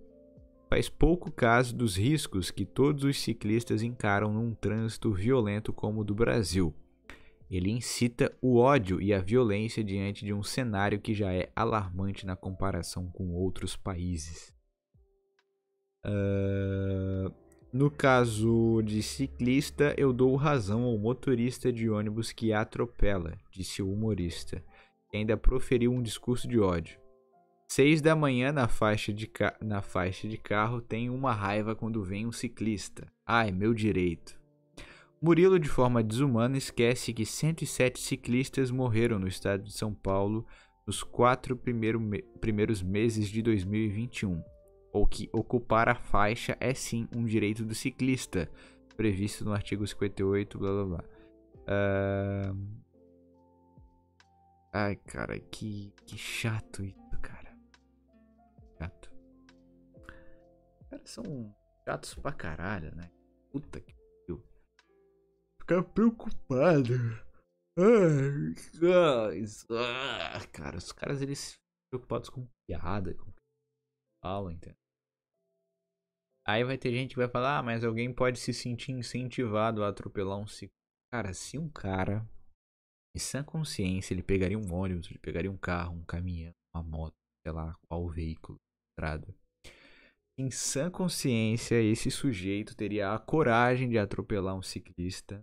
[0.69, 6.05] faz pouco caso dos riscos que todos os ciclistas encaram num trânsito violento como o
[6.05, 6.75] do Brasil.
[7.51, 12.27] Ele incita o ódio e a violência diante de um cenário que já é alarmante
[12.27, 14.53] na comparação com outros países.
[16.07, 17.33] Uh,
[17.73, 23.93] no caso de ciclista, eu dou razão ao motorista de ônibus que atropela, disse o
[23.93, 24.63] humorista,
[25.11, 26.99] que ainda proferiu um discurso de ódio.
[27.67, 29.29] Seis da manhã na faixa, de
[29.61, 33.07] na faixa de carro tem uma raiva quando vem um ciclista.
[33.27, 34.44] Ai, meu direito.
[35.25, 40.47] Murilo, de forma desumana, esquece que 107 ciclistas morreram no estado de São Paulo
[40.87, 44.45] nos quatro primeiro me primeiros meses de 2021
[44.93, 48.51] ou que ocupar a faixa é sim um direito do ciclista,
[48.99, 51.05] previsto no artigo 58, blá blá blá.
[52.53, 52.85] Uh...
[54.75, 57.57] Ai, cara, que, que chato isso, cara.
[58.79, 59.11] Chato.
[60.83, 63.11] Os caras são chatos pra caralho, né?
[63.51, 63.94] Puta que.
[65.65, 66.93] Ficar preocupado.
[67.79, 68.55] Ai,
[69.71, 71.55] ai, cara, os caras eles
[71.91, 73.33] preocupados com piada, com
[74.23, 74.77] fala, entendeu?
[76.47, 79.89] Aí vai ter gente que vai falar, ah, mas alguém pode se sentir incentivado a
[79.89, 80.77] atropelar um ciclo.
[81.11, 82.29] Cara, se um cara,
[83.17, 87.15] em sã consciência, ele pegaria um ônibus, ele pegaria um carro, um caminhão, uma moto,
[87.43, 88.59] sei lá, qual veículo,
[88.93, 89.35] estrada.
[90.39, 95.43] Em sã consciência, esse sujeito teria a coragem de atropelar um ciclista.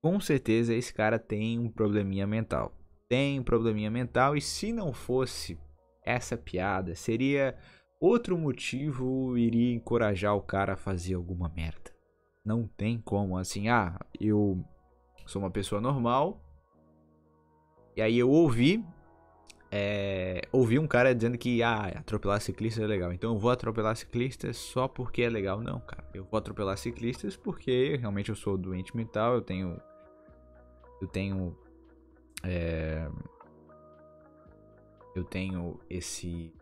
[0.00, 2.72] Com certeza esse cara tem um probleminha mental.
[3.08, 5.58] Tem um probleminha mental e se não fosse
[6.04, 7.56] essa piada, seria
[8.00, 11.90] outro motivo iria encorajar o cara a fazer alguma merda.
[12.44, 14.64] Não tem como assim, ah, eu
[15.26, 16.40] sou uma pessoa normal.
[17.96, 18.84] E aí eu ouvi
[19.70, 23.12] é, ouvi um cara dizendo que ah, atropelar ciclistas é legal.
[23.12, 25.60] Então eu vou atropelar ciclistas só porque é legal.
[25.60, 26.04] Não, cara.
[26.14, 29.78] Eu vou atropelar ciclistas porque realmente eu sou doente mental, eu tenho
[31.00, 31.56] eu tenho
[32.42, 33.08] é,
[35.14, 36.52] eu tenho esse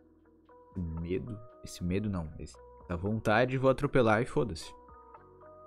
[0.75, 1.37] medo.
[1.63, 2.31] Esse medo não.
[2.39, 2.57] Essa
[2.97, 4.73] vontade, vou atropelar e foda-se.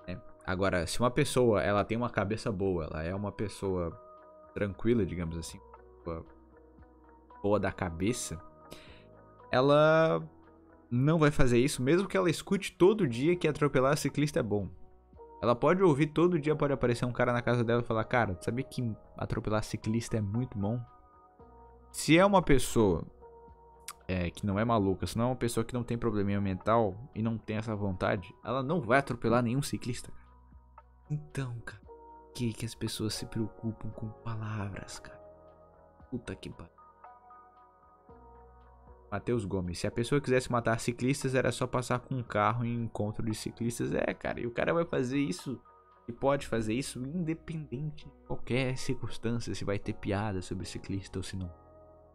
[0.06, 0.18] É.
[0.44, 3.90] Agora, se uma pessoa ela tem uma cabeça boa, ela é uma pessoa
[4.54, 5.60] tranquila, digamos assim,
[7.42, 8.40] boa da cabeça,
[9.50, 10.22] ela
[10.90, 14.68] não vai fazer isso, mesmo que ela escute todo dia que atropelar ciclista é bom.
[15.42, 18.36] Ela pode ouvir todo dia, pode aparecer um cara na casa dela e falar: Cara,
[18.40, 20.80] sabia que atropelar ciclista é muito bom?
[21.90, 23.04] Se é uma pessoa
[24.06, 26.94] é, que não é maluca, se não é uma pessoa que não tem probleminha mental
[27.14, 30.12] e não tem essa vontade, ela não vai atropelar nenhum ciclista.
[31.10, 31.80] Então, cara,
[32.34, 35.20] que, que as pessoas se preocupam com palavras, cara?
[36.10, 36.79] Puta que pariu.
[39.10, 39.78] Matheus Gomes.
[39.78, 43.34] Se a pessoa quisesse matar ciclistas, era só passar com um carro em encontro de
[43.34, 43.92] ciclistas.
[43.92, 45.60] É, cara, e o cara vai fazer isso
[46.06, 51.22] e pode fazer isso independente de qualquer circunstância, se vai ter piada sobre ciclista ou
[51.22, 51.52] se não.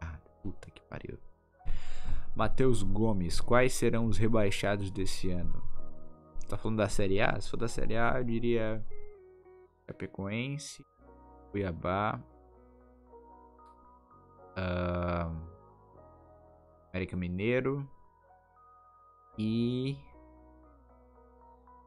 [0.02, 1.18] Ah, puta que pariu.
[2.36, 5.64] Matheus Gomes, quais serão os rebaixados desse ano?
[6.48, 7.40] Tá falando da Série A?
[7.40, 8.86] Se for da Série A, eu diria
[9.88, 10.86] Chapecoense,
[11.52, 12.22] Cuiabá,
[14.58, 15.55] uh,
[16.96, 17.86] América Mineiro
[19.38, 19.98] e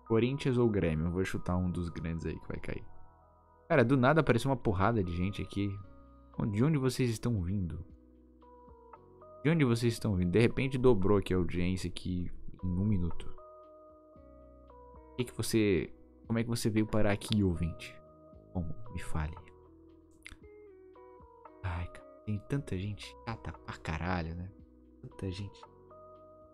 [0.07, 1.11] Corinthians ou Grêmio.
[1.11, 2.85] vou chutar um dos grandes aí que vai cair.
[3.71, 5.75] Cara, do nada apareceu uma porrada de gente aqui.
[6.51, 7.83] De onde vocês estão vindo?
[9.43, 10.31] De onde vocês estão vindo?
[10.31, 12.31] De repente dobrou aqui a audiência aqui
[12.63, 13.35] em um minuto.
[15.13, 15.91] O que, que você.
[16.27, 17.99] Como é que você veio parar aqui, ouvinte?
[18.53, 18.75] Como?
[18.93, 19.35] Me fale.
[21.63, 24.51] Ai, cara, tem tanta gente chata pra caralho, né?
[25.01, 25.61] Tanta gente.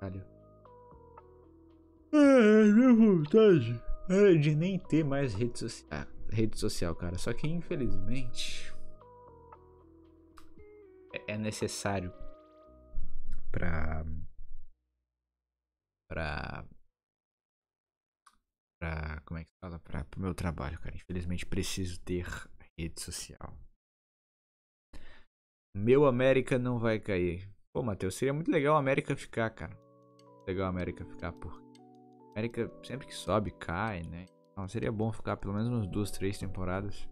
[0.00, 0.24] Caralho.
[2.12, 6.06] É, minha vontade é de nem ter mais rede social.
[6.30, 7.18] Rede social, cara.
[7.18, 8.74] Só que infelizmente
[11.14, 12.12] é, é necessário
[13.50, 14.04] pra.
[16.08, 16.64] pra.
[18.80, 19.20] pra.
[19.24, 19.78] como é que fala?
[19.78, 20.96] Pra, pro meu trabalho, cara.
[20.96, 22.26] Infelizmente preciso ter
[22.78, 23.56] rede social.
[25.76, 27.48] Meu América não vai cair.
[27.74, 29.76] Pô, Matheus, seria muito legal a América ficar, cara.
[30.46, 31.60] Legal a América ficar, por.
[32.30, 34.26] América sempre que sobe, cai, né?
[34.52, 37.08] Então seria bom ficar pelo menos umas duas, três temporadas.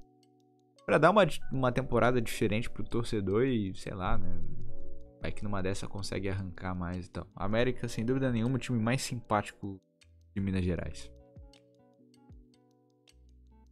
[0.87, 4.41] Pra dar uma, uma temporada diferente pro torcedor e, sei lá, né?
[5.21, 7.27] Vai que numa dessa consegue arrancar mais e tal.
[7.35, 9.81] América, sem dúvida nenhuma, o time mais simpático
[10.33, 11.11] de Minas Gerais.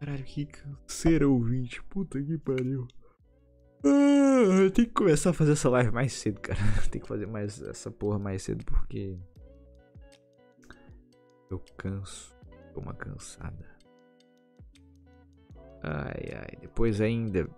[0.00, 1.80] Caralho, que canseira ouvinte.
[1.84, 2.88] Puta que pariu.
[3.84, 6.58] Ah, eu tenho que começar a fazer essa live mais cedo, cara.
[6.90, 9.16] Tem que fazer mais essa porra mais cedo porque.
[11.50, 12.36] Eu canso.
[12.74, 13.66] Tô uma cansada.
[15.82, 16.58] Ai, ai.
[16.60, 17.48] Depois ainda.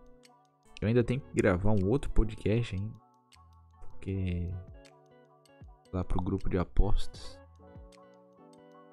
[0.81, 2.95] Eu ainda tenho que gravar um outro podcast ainda.
[3.91, 4.49] Porque.
[5.93, 7.39] Lá pro grupo de apostas.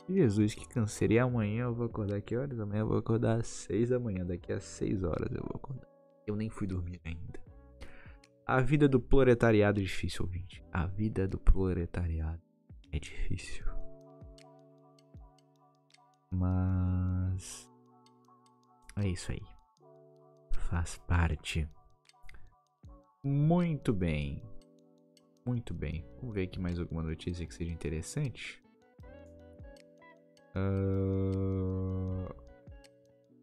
[0.10, 1.14] Jesus, que canseira.
[1.14, 2.60] E amanhã eu vou acordar que horas?
[2.60, 4.26] Amanhã eu vou acordar às 6 da manhã.
[4.26, 5.89] Daqui a 6 horas eu vou acordar.
[6.30, 7.42] Eu nem fui dormir ainda.
[8.46, 10.64] A vida do proletariado é difícil, ouvinte.
[10.72, 12.40] A vida do proletariado
[12.92, 13.66] é difícil.
[16.30, 17.68] Mas.
[18.96, 19.42] É isso aí.
[20.52, 21.68] Faz parte.
[23.24, 24.44] Muito bem.
[25.44, 26.06] Muito bem.
[26.20, 28.64] Vamos ver aqui mais alguma notícia que seja interessante.
[30.56, 32.32] Uh...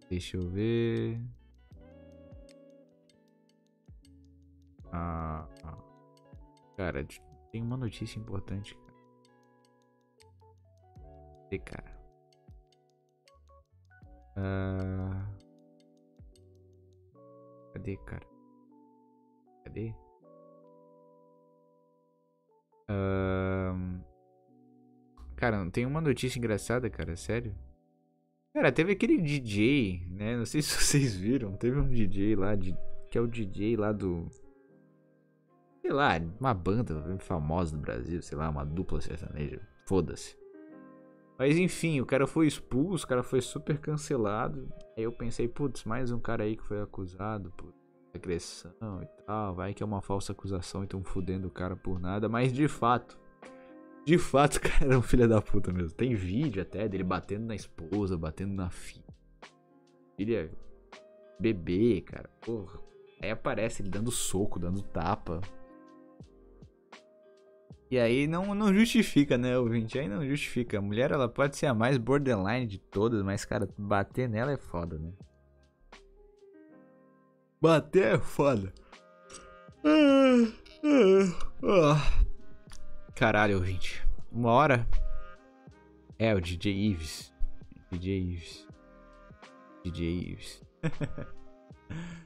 [0.09, 1.21] Deixa eu ver.
[6.77, 7.07] Cara,
[7.51, 8.79] tem uma notícia importante.
[11.45, 11.97] Cadê, cara?
[14.37, 15.27] Ah,
[17.73, 18.27] cadê, cara?
[19.65, 19.95] Cadê?
[22.89, 23.75] Ah,
[25.37, 27.55] cara, não tem uma notícia engraçada, cara, sério?
[28.53, 30.37] Cara, teve aquele DJ, né?
[30.37, 31.57] Não sei se vocês viram.
[31.57, 32.77] Teve um DJ lá, de,
[33.11, 34.29] que é o DJ lá do
[35.87, 39.61] sei lá, uma banda famosa no Brasil, sei lá, uma dupla sertaneja.
[39.87, 40.37] Foda-se.
[41.39, 44.69] Mas enfim, o cara foi expulso, o cara foi super cancelado.
[44.97, 47.73] Aí eu pensei, putz, mais um cara aí que foi acusado por
[48.13, 49.55] agressão e tal.
[49.55, 52.29] Vai que é uma falsa acusação e tão fudendo o cara por nada.
[52.29, 53.17] Mas de fato,
[54.05, 55.93] de fato, o cara era um filho da puta mesmo.
[55.93, 59.05] Tem vídeo até dele batendo na esposa, batendo na filha.
[60.17, 60.51] Filha
[61.39, 62.29] bebê, cara.
[62.41, 62.81] Porra.
[63.23, 65.41] Aí aparece ele dando soco, dando tapa.
[67.89, 69.99] E aí não, não justifica, né, ouvinte?
[69.99, 70.79] Aí não justifica.
[70.79, 74.57] A mulher, ela pode ser a mais borderline de todas, mas, cara, bater nela é
[74.57, 75.13] foda, né?
[77.61, 78.73] Bater é foda.
[83.15, 84.05] Caralho, ouvinte.
[84.33, 84.87] Uma hora.
[86.19, 87.33] É, o DJ Ives.
[87.93, 88.67] DJ Ives.
[89.85, 90.63] DJ Ives.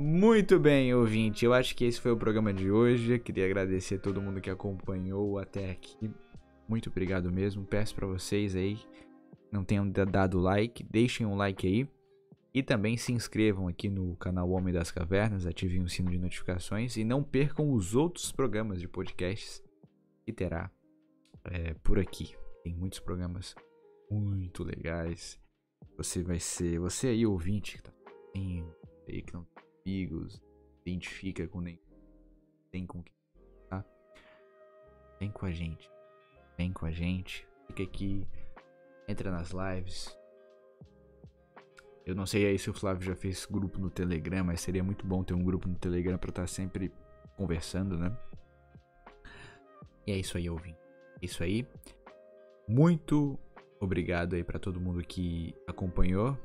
[0.00, 1.44] Muito bem, ouvinte.
[1.44, 3.18] Eu acho que esse foi o programa de hoje.
[3.18, 6.10] Queria agradecer a todo mundo que acompanhou até aqui.
[6.66, 7.64] Muito obrigado mesmo.
[7.66, 8.78] Peço para vocês aí
[9.50, 11.88] não tenham dado like, deixem um like aí.
[12.52, 16.96] E também se inscrevam aqui no canal Homem das Cavernas, ativem o sino de notificações
[16.96, 19.62] e não percam os outros programas de podcasts
[20.24, 20.70] que terá
[21.44, 22.34] é, por aqui.
[22.64, 23.54] Tem muitos programas
[24.10, 25.38] muito legais.
[25.96, 27.92] Você vai ser, você aí ouvinte que tá
[28.34, 29.46] aí que não
[29.84, 30.42] amigos,
[30.84, 31.78] identifica com nem
[32.70, 33.14] tem com quem
[33.68, 33.84] tá?
[35.18, 35.90] Vem com a gente.
[36.56, 37.46] Vem com a gente.
[37.66, 38.26] Fica aqui.
[39.08, 40.16] Entra nas lives.
[42.06, 45.06] Eu não sei aí se o Flávio já fez grupo no Telegram, mas seria muito
[45.06, 46.92] bom ter um grupo no Telegram para estar tá sempre
[47.36, 48.16] conversando, né?
[50.06, 50.78] E é isso aí, ouvinte.
[51.20, 51.66] É isso aí.
[52.66, 53.38] Muito
[53.80, 56.38] obrigado aí para todo mundo que acompanhou